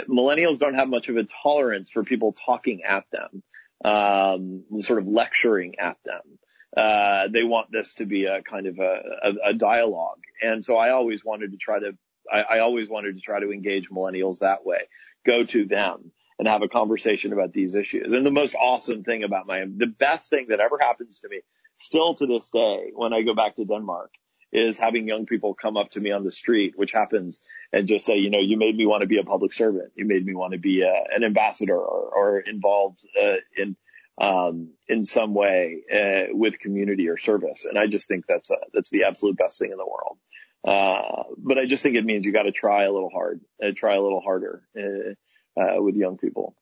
[0.09, 3.43] millennials don't have much of a tolerance for people talking at them,
[3.85, 6.39] um, sort of lecturing at them.
[6.77, 10.21] Uh, they want this to be a kind of a, a, a dialogue.
[10.43, 11.97] And so I always wanted to try to,
[12.31, 14.83] I, I always wanted to try to engage millennials that way.
[15.25, 18.13] Go to them and have a conversation about these issues.
[18.13, 21.41] And the most awesome thing about my, the best thing that ever happens to me
[21.79, 24.13] still to this day when I go back to Denmark
[24.53, 27.41] is having young people come up to me on the street, which happens
[27.73, 29.93] and just say, you know, you made me want to be a public servant.
[29.95, 33.77] You made me want to be a, uh, an ambassador or, or involved uh, in,
[34.21, 37.67] um, in some way uh, with community or service.
[37.67, 40.19] And I just think that's a, that's the absolute best thing in the world.
[40.65, 43.71] Uh, but I just think it means you got to try a little hard, uh,
[43.77, 46.55] try a little harder uh, uh, with young people.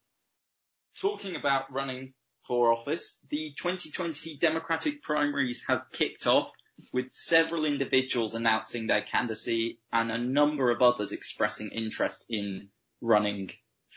[1.00, 2.14] Talking about running
[2.46, 6.52] for office, the 2020 Democratic primaries have kicked off
[6.92, 12.68] with several individuals announcing their candidacy and a number of others expressing interest in
[13.00, 13.50] running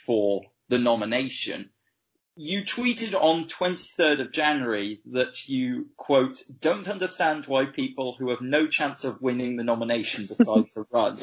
[0.05, 1.69] for the nomination.
[2.36, 8.41] You tweeted on 23rd of January that you, quote, don't understand why people who have
[8.41, 11.17] no chance of winning the nomination decide to run.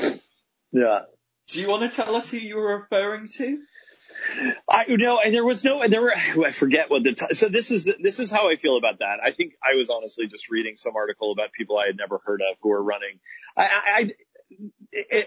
[0.72, 1.00] Yeah.
[1.48, 3.62] Do you want to tell us who you were referring to?
[4.68, 7.48] I you know, and there was no, there were, I forget what the, t- so
[7.48, 9.18] this is, the, this is how I feel about that.
[9.22, 12.42] I think I was honestly just reading some article about people I had never heard
[12.42, 13.18] of who are running.
[13.56, 14.12] I, I,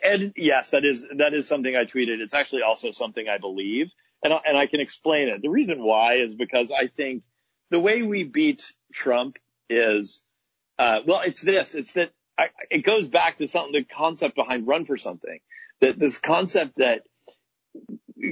[0.04, 2.20] and yes, that is, that is something I tweeted.
[2.20, 3.92] It's actually also something I believe
[4.24, 5.42] and I, and I can explain it.
[5.42, 7.24] The reason why is because I think
[7.70, 9.38] the way we beat Trump
[9.70, 10.24] is,
[10.78, 14.66] uh, well, it's this, it's that I, it goes back to something, the concept behind
[14.68, 15.40] run for something,
[15.82, 17.04] that this concept that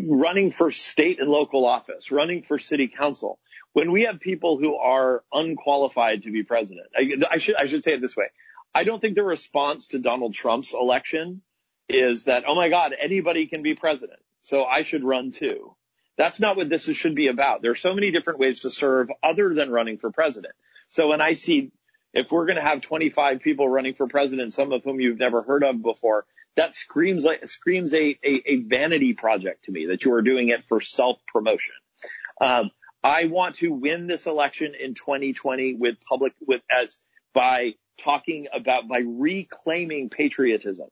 [0.08, 3.40] running for state and local office, running for city council,
[3.74, 7.84] when we have people who are unqualified to be president, I, I, should, I should
[7.84, 8.26] say it this way.
[8.74, 11.42] I don't think the response to Donald Trump's election
[11.90, 14.20] is that, oh my God, anybody can be president.
[14.44, 15.76] So I should run too.
[16.18, 17.62] That's not what this should be about.
[17.62, 20.54] There are so many different ways to serve other than running for president.
[20.90, 21.72] So when I see
[22.14, 25.44] if we're going to have 25 people running for president, some of whom you've never
[25.44, 26.26] heard of before,
[26.58, 30.49] that screams like screams a, a, a vanity project to me that you are doing
[30.49, 31.76] it for self promotion.
[32.41, 32.72] Um,
[33.03, 36.99] I want to win this election in 2020 with public with as
[37.34, 40.88] by talking about by reclaiming patriotism.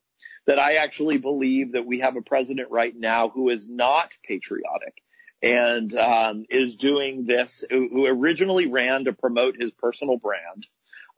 [0.48, 4.94] That I actually believe that we have a president right now who is not patriotic
[5.42, 10.68] and um, is doing this, who originally ran to promote his personal brand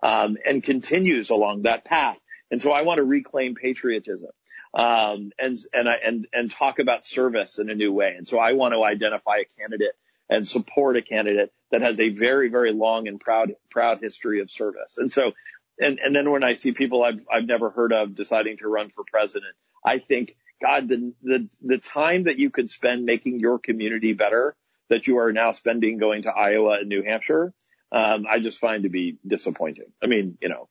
[0.01, 2.15] um, and continues along that path.
[2.49, 4.29] And so I want to reclaim patriotism.
[4.73, 8.15] Um, and, and I, and, and talk about service in a new way.
[8.17, 9.95] And so I want to identify a candidate
[10.29, 14.51] and support a candidate that has a very, very long and proud, proud history of
[14.51, 14.97] service.
[14.97, 15.31] And so,
[15.79, 18.89] and, and then when I see people I've, I've never heard of deciding to run
[18.89, 19.55] for president,
[19.85, 24.55] I think, God, the, the, the time that you could spend making your community better
[24.89, 27.53] that you are now spending going to Iowa and New Hampshire,
[27.91, 29.91] um, I just find to be disappointing.
[30.03, 30.67] I mean, you know,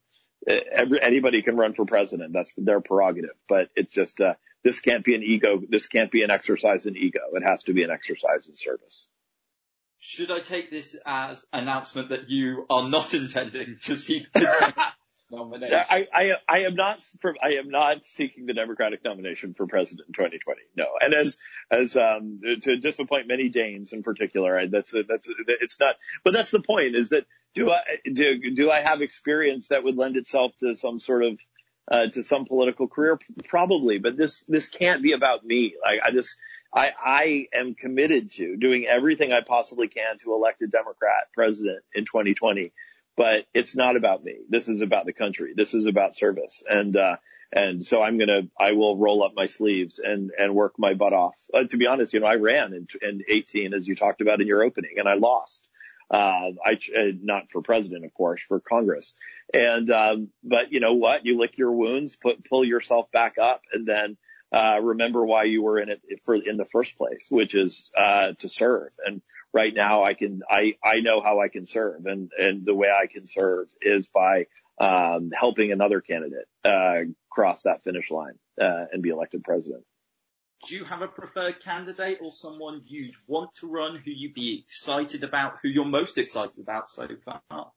[0.46, 2.32] every, anybody can run for president.
[2.32, 5.60] That's their prerogative, but it's just, uh, this can't be an ego.
[5.68, 7.20] This can't be an exercise in ego.
[7.34, 9.06] It has to be an exercise in service.
[9.98, 14.74] Should I take this as announcement that you are not intending to seek the
[15.30, 15.80] nomination?
[15.88, 17.02] I, I, I am not,
[17.42, 20.60] I am not seeking the Democratic nomination for president in 2020.
[20.76, 20.86] No.
[21.00, 21.38] And as,
[21.70, 26.60] as, um, to disappoint many Danes in particular, that's, that's, it's not, but that's the
[26.60, 27.24] point is that
[27.56, 27.80] do I
[28.12, 31.40] do do I have experience that would lend itself to some sort of
[31.90, 33.18] uh, to some political career?
[33.48, 35.74] Probably, but this this can't be about me.
[35.82, 36.36] Like I just
[36.72, 41.82] I I am committed to doing everything I possibly can to elect a Democrat president
[41.94, 42.72] in 2020.
[43.16, 44.40] But it's not about me.
[44.50, 45.54] This is about the country.
[45.56, 46.62] This is about service.
[46.68, 47.16] And uh,
[47.50, 51.14] and so I'm gonna I will roll up my sleeves and and work my butt
[51.14, 51.38] off.
[51.54, 54.42] Uh, to be honest, you know I ran in, in 18 as you talked about
[54.42, 55.66] in your opening, and I lost.
[56.10, 59.14] Uh, I, uh, not for president, of course, for Congress.
[59.52, 61.26] And, um, but you know what?
[61.26, 64.16] You lick your wounds, put, pull yourself back up and then,
[64.52, 68.32] uh, remember why you were in it for, in the first place, which is, uh,
[68.38, 68.92] to serve.
[69.04, 69.20] And
[69.52, 72.88] right now I can, I, I know how I can serve and, and the way
[72.88, 74.46] I can serve is by,
[74.78, 77.00] um, helping another candidate, uh,
[77.30, 79.84] cross that finish line, uh, and be elected president
[80.64, 84.64] do you have a preferred candidate or someone you'd want to run who you'd be
[84.66, 87.72] excited about, who you're most excited about so far?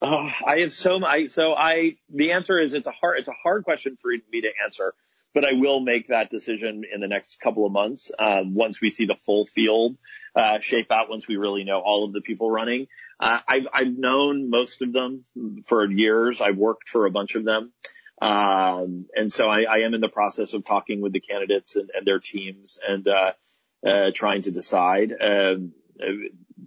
[0.00, 1.30] Oh, I have so much.
[1.30, 4.48] so I the answer is it's a hard it's a hard question for me to
[4.64, 4.94] answer,
[5.34, 8.90] but I will make that decision in the next couple of months um, once we
[8.90, 9.96] see the full field
[10.36, 11.10] uh, shape out.
[11.10, 12.86] Once we really know all of the people running,
[13.18, 15.24] uh, I've I've known most of them
[15.66, 16.40] for years.
[16.40, 17.72] I've worked for a bunch of them.
[18.20, 21.88] Um, and so I, I, am in the process of talking with the candidates and,
[21.94, 23.32] and their teams and, uh,
[23.86, 25.12] uh, trying to decide.
[25.20, 25.72] Um,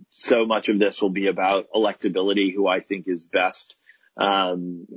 [0.10, 3.76] so much of this will be about electability, who I think is best,
[4.18, 4.88] um,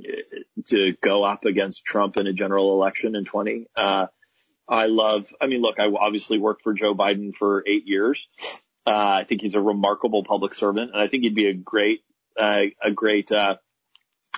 [0.67, 3.67] to go up against Trump in a general election in 20.
[3.75, 4.07] Uh,
[4.67, 8.27] I love, I mean, look, I obviously worked for Joe Biden for eight years.
[8.85, 12.01] Uh, I think he's a remarkable public servant and I think he'd be a great,
[12.39, 13.55] uh, a great, uh,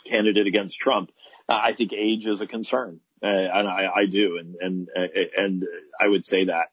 [0.05, 1.11] candidate against Trump.
[1.49, 5.07] Uh, I think age is a concern, uh, and I, I, do, and and uh,
[5.37, 5.65] and
[5.99, 6.67] I would say that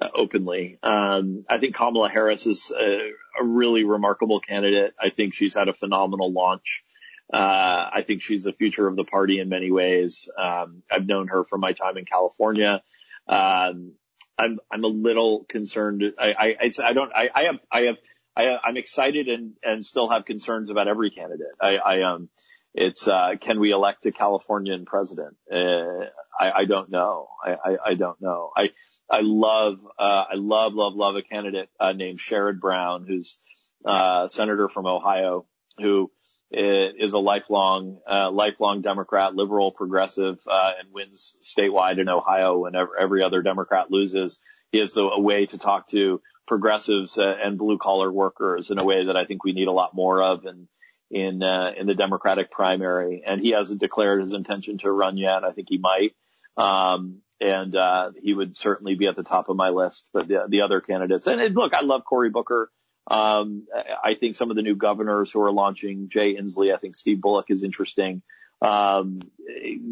[0.00, 0.78] uh, openly.
[0.82, 3.10] Um, I think Kamala Harris is a,
[3.40, 4.94] a, really remarkable candidate.
[5.00, 6.84] I think she's had a phenomenal launch.
[7.32, 10.28] Uh, I think she's the future of the party in many ways.
[10.38, 12.82] Um, I've known her from my time in California.
[13.26, 13.92] Um,
[14.38, 16.02] I'm I'm a little concerned.
[16.18, 17.96] I I, I don't I, I have I have
[18.36, 21.54] I, I'm excited and and still have concerns about every candidate.
[21.60, 22.28] I, I um
[22.74, 25.36] it's uh, can we elect a Californian president?
[25.50, 26.06] Uh,
[26.38, 27.28] I, I, don't know.
[27.44, 28.50] I, I, I, don't know.
[28.56, 28.70] I
[29.10, 33.38] I love uh, I love love love a candidate uh, named Sherrod Brown, who's
[33.84, 35.46] uh, senator from Ohio,
[35.78, 36.10] who
[36.50, 42.98] is a lifelong uh, lifelong Democrat, liberal, progressive, uh, and wins statewide in Ohio whenever
[42.98, 44.38] every other Democrat loses.
[44.72, 48.84] He has a, a way to talk to progressives and blue collar workers in a
[48.84, 50.68] way that I think we need a lot more of, and
[51.10, 55.44] in uh, in the Democratic primary, and he hasn't declared his intention to run yet.
[55.44, 56.14] I think he might,
[56.56, 60.04] um, and uh, he would certainly be at the top of my list.
[60.12, 62.70] But the, the other candidates, and, and look, I love Cory Booker.
[63.10, 63.66] Um,
[64.04, 67.22] I think some of the new governors who are launching, Jay Inslee, I think Steve
[67.22, 68.20] Bullock is interesting.
[68.60, 69.20] Um,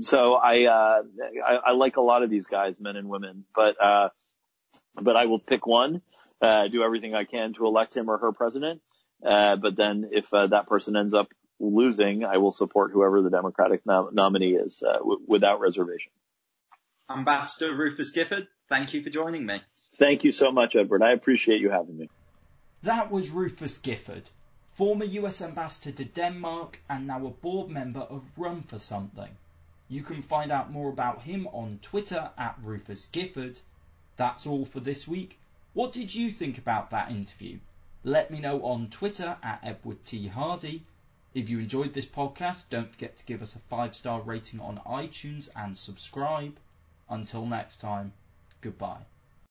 [0.00, 1.02] so I, uh,
[1.46, 4.08] I, I like a lot of these guys, men and women, but, uh,
[5.00, 6.02] but I will pick one,
[6.42, 8.82] uh, do everything I can to elect him or her president.
[9.24, 13.30] Uh, but then if uh, that person ends up losing, I will support whoever the
[13.30, 16.12] Democratic nom- nominee is uh, w- without reservation.
[17.08, 19.62] Ambassador Rufus Gifford, thank you for joining me.
[19.94, 21.02] Thank you so much, Edward.
[21.02, 22.10] I appreciate you having me.
[22.82, 24.28] That was Rufus Gifford,
[24.74, 29.30] former US ambassador to Denmark and now a board member of Run for Something.
[29.88, 33.58] You can find out more about him on Twitter at Rufus Gifford.
[34.16, 35.38] That's all for this week.
[35.72, 37.58] What did you think about that interview?
[38.06, 40.28] Let me know on Twitter at Edward T.
[40.28, 40.84] Hardy.
[41.34, 44.78] If you enjoyed this podcast, don't forget to give us a five star rating on
[44.86, 46.56] iTunes and subscribe.
[47.10, 48.12] Until next time,
[48.60, 49.06] goodbye.